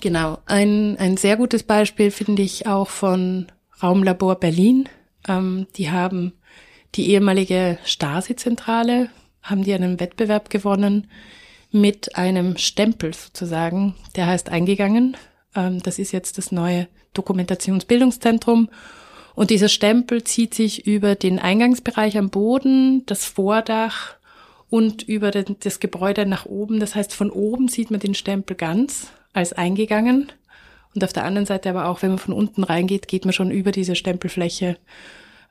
Genau, 0.00 0.38
ein, 0.46 0.96
ein 0.98 1.18
sehr 1.18 1.36
gutes 1.36 1.62
Beispiel 1.62 2.10
finde 2.10 2.40
ich 2.40 2.66
auch 2.66 2.88
von 2.88 3.48
Raumlabor 3.82 4.36
Berlin. 4.36 4.88
Ähm, 5.26 5.66
die 5.76 5.90
haben 5.90 6.32
die 6.94 7.10
ehemalige 7.10 7.78
Stasi-Zentrale, 7.84 9.10
haben 9.42 9.64
die 9.64 9.74
einen 9.74 10.00
Wettbewerb 10.00 10.50
gewonnen 10.50 11.08
mit 11.70 12.16
einem 12.16 12.56
Stempel 12.56 13.12
sozusagen, 13.14 13.94
der 14.16 14.26
heißt 14.26 14.48
eingegangen. 14.48 15.16
Ähm, 15.54 15.82
das 15.82 15.98
ist 15.98 16.12
jetzt 16.12 16.38
das 16.38 16.52
neue 16.52 16.88
Dokumentationsbildungszentrum. 17.14 18.68
Und 19.34 19.50
dieser 19.50 19.68
Stempel 19.68 20.24
zieht 20.24 20.54
sich 20.54 20.86
über 20.86 21.14
den 21.14 21.38
Eingangsbereich 21.38 22.18
am 22.18 22.30
Boden, 22.30 23.04
das 23.06 23.24
Vordach 23.24 24.16
und 24.68 25.02
über 25.02 25.30
den, 25.30 25.56
das 25.60 25.80
Gebäude 25.80 26.26
nach 26.26 26.46
oben. 26.46 26.80
Das 26.80 26.94
heißt, 26.94 27.14
von 27.14 27.30
oben 27.30 27.68
sieht 27.68 27.90
man 27.90 28.00
den 28.00 28.14
Stempel 28.14 28.56
ganz 28.56 29.08
als 29.32 29.52
eingegangen. 29.52 30.32
Und 30.94 31.04
auf 31.04 31.12
der 31.12 31.24
anderen 31.24 31.46
Seite 31.46 31.70
aber 31.70 31.86
auch, 31.86 32.02
wenn 32.02 32.10
man 32.10 32.18
von 32.18 32.34
unten 32.34 32.64
reingeht, 32.64 33.08
geht 33.08 33.24
man 33.24 33.32
schon 33.32 33.50
über 33.50 33.72
diese 33.72 33.94
Stempelfläche 33.94 34.78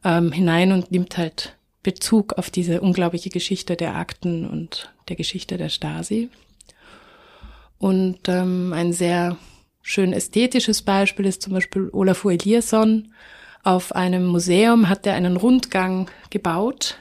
ähm, 0.04 0.32
hinein 0.32 0.72
und 0.72 0.92
nimmt 0.92 1.18
halt 1.18 1.56
Bezug 1.84 2.34
auf 2.34 2.50
diese 2.50 2.82
unglaubliche 2.82 3.30
Geschichte 3.30 3.76
der 3.76 3.96
Akten 3.96 4.46
und 4.48 4.92
der 5.08 5.16
Geschichte 5.16 5.58
der 5.58 5.70
Stasi. 5.70 6.30
Und 7.78 8.28
ähm, 8.28 8.74
ein 8.74 8.92
sehr 8.92 9.38
schön 9.82 10.12
ästhetisches 10.12 10.82
Beispiel 10.82 11.26
ist 11.26 11.42
zum 11.42 11.54
Beispiel 11.54 11.90
Olafur 11.94 12.32
Eliasson. 12.32 13.14
Auf 13.64 13.96
einem 13.96 14.26
Museum 14.26 14.90
hat 14.90 15.06
er 15.06 15.14
einen 15.14 15.38
Rundgang 15.38 16.10
gebaut, 16.30 16.98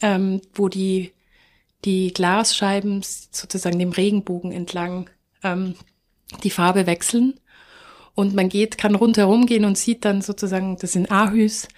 ähm, 0.00 0.40
wo 0.54 0.68
die, 0.68 1.12
die 1.84 2.12
Glasscheiben 2.12 3.02
sozusagen 3.02 3.78
dem 3.78 3.92
Regenbogen 3.92 4.50
entlang 4.50 5.10
ähm, 5.42 5.74
die 6.42 6.50
Farbe 6.50 6.86
wechseln. 6.86 7.34
Und 8.14 8.34
man 8.34 8.48
geht, 8.48 8.78
kann 8.78 8.94
rundherum 8.94 9.46
gehen 9.46 9.64
und 9.64 9.78
sieht 9.78 10.04
dann 10.04 10.22
sozusagen, 10.22 10.76
das 10.78 10.92
sind 10.92 11.10
Ahüs, 11.10 11.68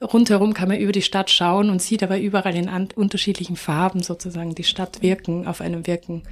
rundherum 0.00 0.54
kann 0.54 0.68
man 0.68 0.78
über 0.78 0.92
die 0.92 1.02
Stadt 1.02 1.30
schauen 1.30 1.70
und 1.70 1.80
sieht 1.80 2.02
aber 2.02 2.18
überall 2.18 2.54
in 2.54 2.68
unterschiedlichen 2.94 3.56
Farben 3.56 4.02
sozusagen 4.02 4.54
die 4.54 4.64
Stadt 4.64 5.02
wirken, 5.02 5.46
auf 5.46 5.60
einem 5.60 5.86
wirken. 5.86 6.22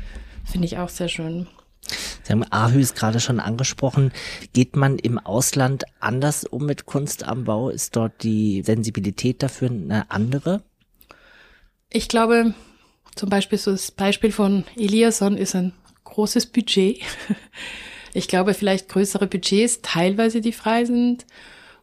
Finde 0.45 0.67
ich 0.67 0.79
auch 0.79 0.89
sehr 0.89 1.09
schön. 1.09 1.47
Sie 2.23 2.33
haben 2.33 2.45
Ahüs 2.51 2.95
gerade 2.95 3.21
schon 3.21 3.41
angesprochen. 3.41 4.13
Geht 4.53 4.77
man 4.77 4.99
im 4.99 5.19
Ausland 5.19 5.85
anders 6.01 6.45
um 6.45 6.65
mit 6.65 6.87
Kunst 6.87 7.25
am 7.25 7.45
Bau? 7.45 7.69
Ist 7.69 7.97
dort 7.97 8.23
die 8.23 8.63
Sensibilität 8.63 9.43
dafür 9.43 9.71
eine 9.71 10.11
andere? 10.11 10.63
Ich 11.91 12.09
glaube, 12.09 12.55
zum 13.15 13.29
Beispiel 13.29 13.59
so 13.59 13.71
das 13.71 13.91
Beispiel 13.91 14.33
von 14.33 14.65
Eliasson 14.77 15.37
ist 15.37 15.55
ein 15.55 15.73
großes 16.05 16.47
Budget. 16.47 17.01
Ich 18.15 18.29
glaube, 18.29 18.55
vielleicht 18.55 18.89
größere 18.89 19.27
Budgets, 19.27 19.81
teilweise 19.83 20.41
die 20.41 20.53
frei 20.53 20.85
sind. 20.87 21.27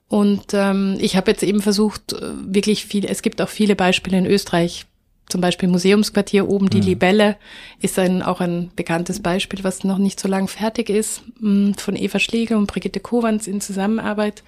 Und 0.08 0.54
ähm, 0.54 0.98
ich 1.00 1.16
habe 1.16 1.32
jetzt 1.32 1.44
eben 1.44 1.62
versucht, 1.62 2.14
äh, 2.14 2.20
wirklich 2.42 2.86
viel, 2.86 3.06
es 3.06 3.22
gibt 3.22 3.42
auch 3.42 3.50
viele 3.50 3.76
Beispiele 3.76 4.18
in 4.18 4.26
Österreich, 4.26 4.86
zum 5.30 5.40
Beispiel 5.40 5.70
Museumsquartier 5.70 6.50
oben, 6.50 6.70
die 6.70 6.82
mhm. 6.82 6.88
Libelle 6.88 7.38
ist 7.80 7.98
ein, 7.98 8.22
auch 8.22 8.42
ein 8.42 8.72
bekanntes 8.76 9.22
Beispiel, 9.22 9.64
was 9.64 9.84
noch 9.84 9.98
nicht 9.98 10.20
so 10.20 10.28
lang 10.28 10.50
fertig 10.50 10.90
ist, 10.90 11.22
mm, 11.40 11.74
von 11.74 11.96
Eva 11.96 12.20
Schlegel 12.20 12.58
und 12.58 12.68
Brigitte 12.68 13.00
Kowans 13.00 13.48
in 13.48 13.62
Zusammenarbeit. 13.62 14.44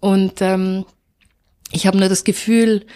Und 0.00 0.40
ähm, 0.40 0.86
ich 1.72 1.86
habe 1.86 1.98
nur 1.98 2.08
das 2.08 2.24
Gefühl, 2.24 2.86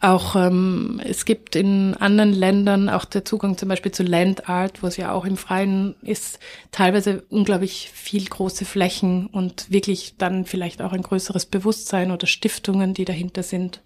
auch 0.00 0.36
ähm, 0.36 1.00
es 1.04 1.24
gibt 1.24 1.56
in 1.56 1.94
anderen 1.94 2.32
Ländern 2.32 2.88
auch 2.88 3.04
der 3.04 3.24
Zugang 3.24 3.58
zum 3.58 3.68
Beispiel 3.68 3.90
zu 3.90 4.04
Land 4.04 4.48
Art, 4.48 4.82
wo 4.82 4.86
es 4.86 4.96
ja 4.96 5.12
auch 5.12 5.24
im 5.24 5.36
Freien 5.36 5.96
ist, 6.02 6.38
teilweise 6.70 7.24
unglaublich 7.30 7.90
viel 7.92 8.24
große 8.24 8.64
Flächen 8.64 9.26
und 9.26 9.70
wirklich 9.72 10.16
dann 10.16 10.44
vielleicht 10.44 10.82
auch 10.82 10.92
ein 10.92 11.02
größeres 11.02 11.46
Bewusstsein 11.46 12.12
oder 12.12 12.28
Stiftungen, 12.28 12.94
die 12.94 13.04
dahinter 13.04 13.42
sind, 13.42 13.82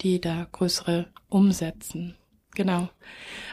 die 0.00 0.20
da 0.20 0.46
größere 0.50 1.08
umsetzen. 1.28 2.16
Genau. 2.54 2.88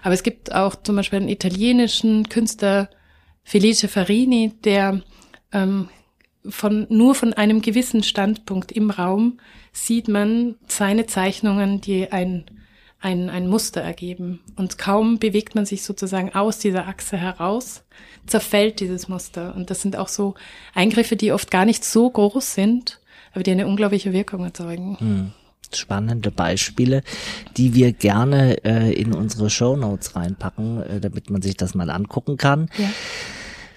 Aber 0.02 0.14
es 0.14 0.24
gibt 0.24 0.54
auch 0.54 0.76
zum 0.76 0.96
Beispiel 0.96 1.20
einen 1.20 1.30
italienischen 1.30 2.30
Künstler, 2.30 2.90
Felice 3.44 3.88
Farini, 3.88 4.54
der 4.64 5.02
ähm, 5.52 5.90
von, 6.48 6.88
nur 6.90 7.16
von 7.16 7.34
einem 7.34 7.62
gewissen 7.62 8.04
Standpunkt 8.04 8.72
im 8.72 8.92
Raum 8.92 9.40
sieht 9.74 10.08
man 10.08 10.56
seine 10.68 11.06
Zeichnungen, 11.06 11.82
die 11.82 12.12
ein, 12.12 12.46
ein, 13.00 13.30
ein 13.30 13.48
Muster 13.48 13.82
ergeben. 13.82 14.40
Und 14.56 14.78
kaum 14.78 15.20
bewegt 15.20 15.56
man 15.56 15.66
sich 15.66 15.84
sozusagen 15.84 16.34
aus 16.34 16.60
dieser 16.60 16.88
Achse 16.88 17.18
heraus, 17.18 17.84
zerfällt 18.26 18.80
dieses 18.80 19.08
Muster. 19.08 19.56
Und 19.56 19.70
das 19.70 19.82
sind 19.82 19.98
auch 19.98 20.08
so 20.08 20.36
Eingriffe, 20.74 21.16
die 21.16 21.32
oft 21.32 21.52
gar 21.52 21.66
nicht 21.66 21.84
so 21.84 22.10
groß 22.10 22.54
sind, 22.54 23.00
aber 23.34 23.44
die 23.44 23.52
eine 23.52 23.68
unglaubliche 23.68 24.14
Wirkung 24.14 24.44
erzeugen. 24.44 24.98
Hm. 25.00 25.32
Spannende 25.72 26.32
Beispiele, 26.32 27.04
die 27.56 27.76
wir 27.76 27.94
gerne 27.94 28.64
äh, 28.66 28.92
in 28.92 29.14
unsere 29.14 29.52
Show 29.52 29.76
Notes 29.76 30.16
reinpacken, 30.16 30.82
äh, 30.82 31.00
damit 31.00 31.30
man 31.30 31.44
sich 31.44 31.58
das 31.58 31.76
mal 31.76 31.92
angucken 31.92 32.38
kann. 32.38 32.70
Ja. 32.80 32.90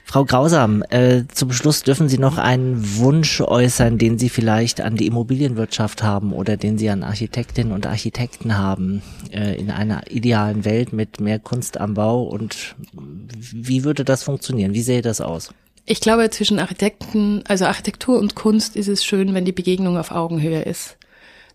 Frau 0.05 0.24
Grausam, 0.24 0.82
äh, 0.90 1.24
zum 1.32 1.53
Schluss 1.53 1.82
dürfen 1.82 2.09
Sie 2.09 2.18
noch 2.18 2.36
einen 2.36 2.98
Wunsch 2.98 3.40
äußern, 3.40 3.98
den 3.98 4.18
Sie 4.18 4.28
vielleicht 4.28 4.80
an 4.80 4.96
die 4.96 5.07
Immobilienwirtschaft 5.07 6.03
haben 6.03 6.32
oder 6.32 6.57
den 6.57 6.76
Sie 6.76 6.90
an 6.90 7.03
Architektinnen 7.03 7.72
und 7.72 7.86
Architekten 7.86 8.59
haben, 8.59 9.03
äh, 9.32 9.57
in 9.59 9.70
einer 9.70 10.11
idealen 10.11 10.64
Welt 10.64 10.92
mit 10.92 11.20
mehr 11.20 11.38
Kunst 11.38 11.80
am 11.80 11.94
Bau 11.94 12.22
und 12.24 12.74
wie 12.92 13.84
würde 13.84 14.05
das 14.05 14.22
funktionieren? 14.22 14.74
Wie 14.74 14.82
sähe 14.82 15.03
das 15.03 15.20
aus? 15.20 15.55
Ich 15.84 16.00
glaube, 16.00 16.28
zwischen 16.30 16.59
Architekten, 16.59 17.42
also 17.48 17.64
Architektur 17.64 18.18
und 18.18 18.34
Kunst 18.34 18.76
ist 18.76 18.88
es 18.88 19.05
schön, 19.05 19.34
wenn 19.34 19.44
die 19.44 19.53
Begegnung 19.53 19.96
auf 19.96 20.11
Augenhöhe 20.12 20.62
ist. 20.62 20.96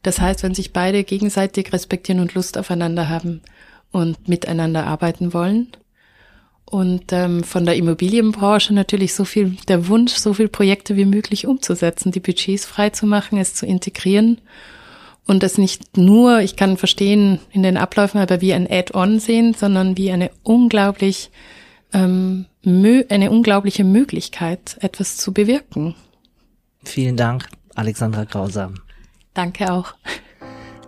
Das 0.03 0.19
heißt, 0.19 0.43
wenn 0.43 0.53
sich 0.53 0.73
beide 0.73 1.03
gegenseitig 1.03 1.71
respektieren 1.73 2.21
und 2.21 2.33
Lust 2.33 2.57
aufeinander 2.57 3.09
haben 3.09 3.41
und 3.91 4.27
miteinander 4.27 4.85
arbeiten 4.85 5.33
wollen. 5.33 5.69
Und 6.69 7.13
ähm, 7.13 7.43
von 7.43 7.65
der 7.65 7.77
Immobilienbranche 7.77 8.73
natürlich 8.73 9.13
so 9.13 9.23
viel 9.23 9.57
der 9.69 9.87
Wunsch, 9.87 10.13
so 10.13 10.33
viel 10.33 10.49
Projekte 10.49 10.97
wie 10.97 11.05
möglich 11.05 11.47
umzusetzen, 11.47 12.11
die 12.11 12.19
Budgets 12.19 12.65
frei 12.65 12.89
zu 12.89 13.05
machen, 13.05 13.37
es 13.37 13.53
zu 13.53 13.65
integrieren 13.65 14.41
und 15.27 15.43
das 15.43 15.57
nicht 15.57 15.97
nur, 15.97 16.39
ich 16.39 16.55
kann 16.55 16.77
verstehen, 16.77 17.39
in 17.51 17.61
den 17.61 17.77
Abläufen 17.77 18.19
aber 18.19 18.41
wie 18.41 18.53
ein 18.53 18.67
Add-on 18.69 19.19
sehen, 19.19 19.53
sondern 19.53 19.97
wie 19.97 20.11
eine 20.11 20.31
unglaublich 20.43 21.29
ähm, 21.93 22.45
eine 22.63 23.31
unglaubliche 23.31 23.85
Möglichkeit, 23.85 24.77
etwas 24.81 25.15
zu 25.15 25.31
bewirken. 25.33 25.95
Vielen 26.83 27.15
Dank, 27.15 27.47
Alexandra 27.75 28.25
Grausam. 28.25 28.75
Danke 29.33 29.71
auch. 29.71 29.93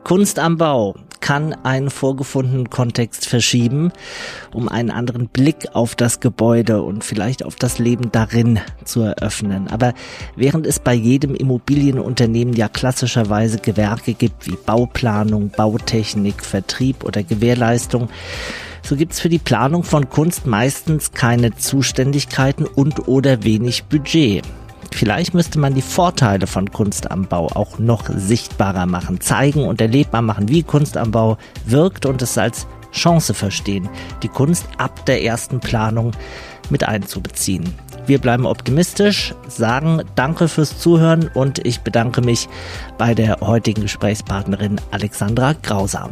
Kunst 0.03 0.39
am 0.39 0.57
Bau 0.57 0.95
kann 1.29 1.53
einen 1.61 1.91
vorgefundenen 1.91 2.71
Kontext 2.71 3.27
verschieben, 3.27 3.91
um 4.51 4.67
einen 4.67 4.89
anderen 4.89 5.27
Blick 5.27 5.67
auf 5.73 5.93
das 5.93 6.21
Gebäude 6.21 6.81
und 6.81 7.03
vielleicht 7.03 7.45
auf 7.45 7.53
das 7.53 7.77
Leben 7.77 8.11
darin 8.11 8.59
zu 8.83 9.01
eröffnen. 9.01 9.67
Aber 9.67 9.93
während 10.35 10.65
es 10.65 10.79
bei 10.79 10.95
jedem 10.95 11.35
Immobilienunternehmen 11.35 12.55
ja 12.55 12.67
klassischerweise 12.67 13.59
Gewerke 13.59 14.15
gibt 14.15 14.47
wie 14.47 14.57
Bauplanung, 14.65 15.51
Bautechnik, 15.51 16.43
Vertrieb 16.43 17.03
oder 17.03 17.21
Gewährleistung, 17.21 18.09
so 18.81 18.95
gibt's 18.95 19.19
für 19.19 19.29
die 19.29 19.37
Planung 19.37 19.83
von 19.83 20.09
Kunst 20.09 20.47
meistens 20.47 21.11
keine 21.11 21.55
Zuständigkeiten 21.55 22.65
und 22.65 23.07
oder 23.07 23.43
wenig 23.43 23.83
Budget. 23.83 24.43
Vielleicht 24.93 25.33
müsste 25.33 25.59
man 25.59 25.75
die 25.75 25.81
Vorteile 25.81 26.47
von 26.47 26.71
Kunst 26.71 27.09
am 27.09 27.25
Bau 27.25 27.47
auch 27.53 27.79
noch 27.79 28.09
sichtbarer 28.09 28.85
machen, 28.85 29.21
zeigen 29.21 29.65
und 29.65 29.79
erlebbar 29.81 30.21
machen, 30.21 30.49
wie 30.49 30.63
Kunst 30.63 30.97
am 30.97 31.11
Bau 31.11 31.37
wirkt 31.65 32.05
und 32.05 32.21
es 32.21 32.37
als 32.37 32.67
Chance 32.91 33.33
verstehen, 33.33 33.87
die 34.23 34.27
Kunst 34.27 34.65
ab 34.77 35.05
der 35.05 35.23
ersten 35.23 35.59
Planung 35.59 36.11
mit 36.69 36.83
einzubeziehen. 36.83 37.73
Wir 38.05 38.19
bleiben 38.19 38.45
optimistisch, 38.45 39.35
sagen 39.47 40.01
Danke 40.15 40.47
fürs 40.47 40.79
Zuhören 40.79 41.29
und 41.33 41.65
ich 41.65 41.81
bedanke 41.81 42.21
mich 42.21 42.49
bei 42.97 43.13
der 43.13 43.39
heutigen 43.41 43.83
Gesprächspartnerin 43.83 44.81
Alexandra 44.91 45.53
Grausam. 45.61 46.11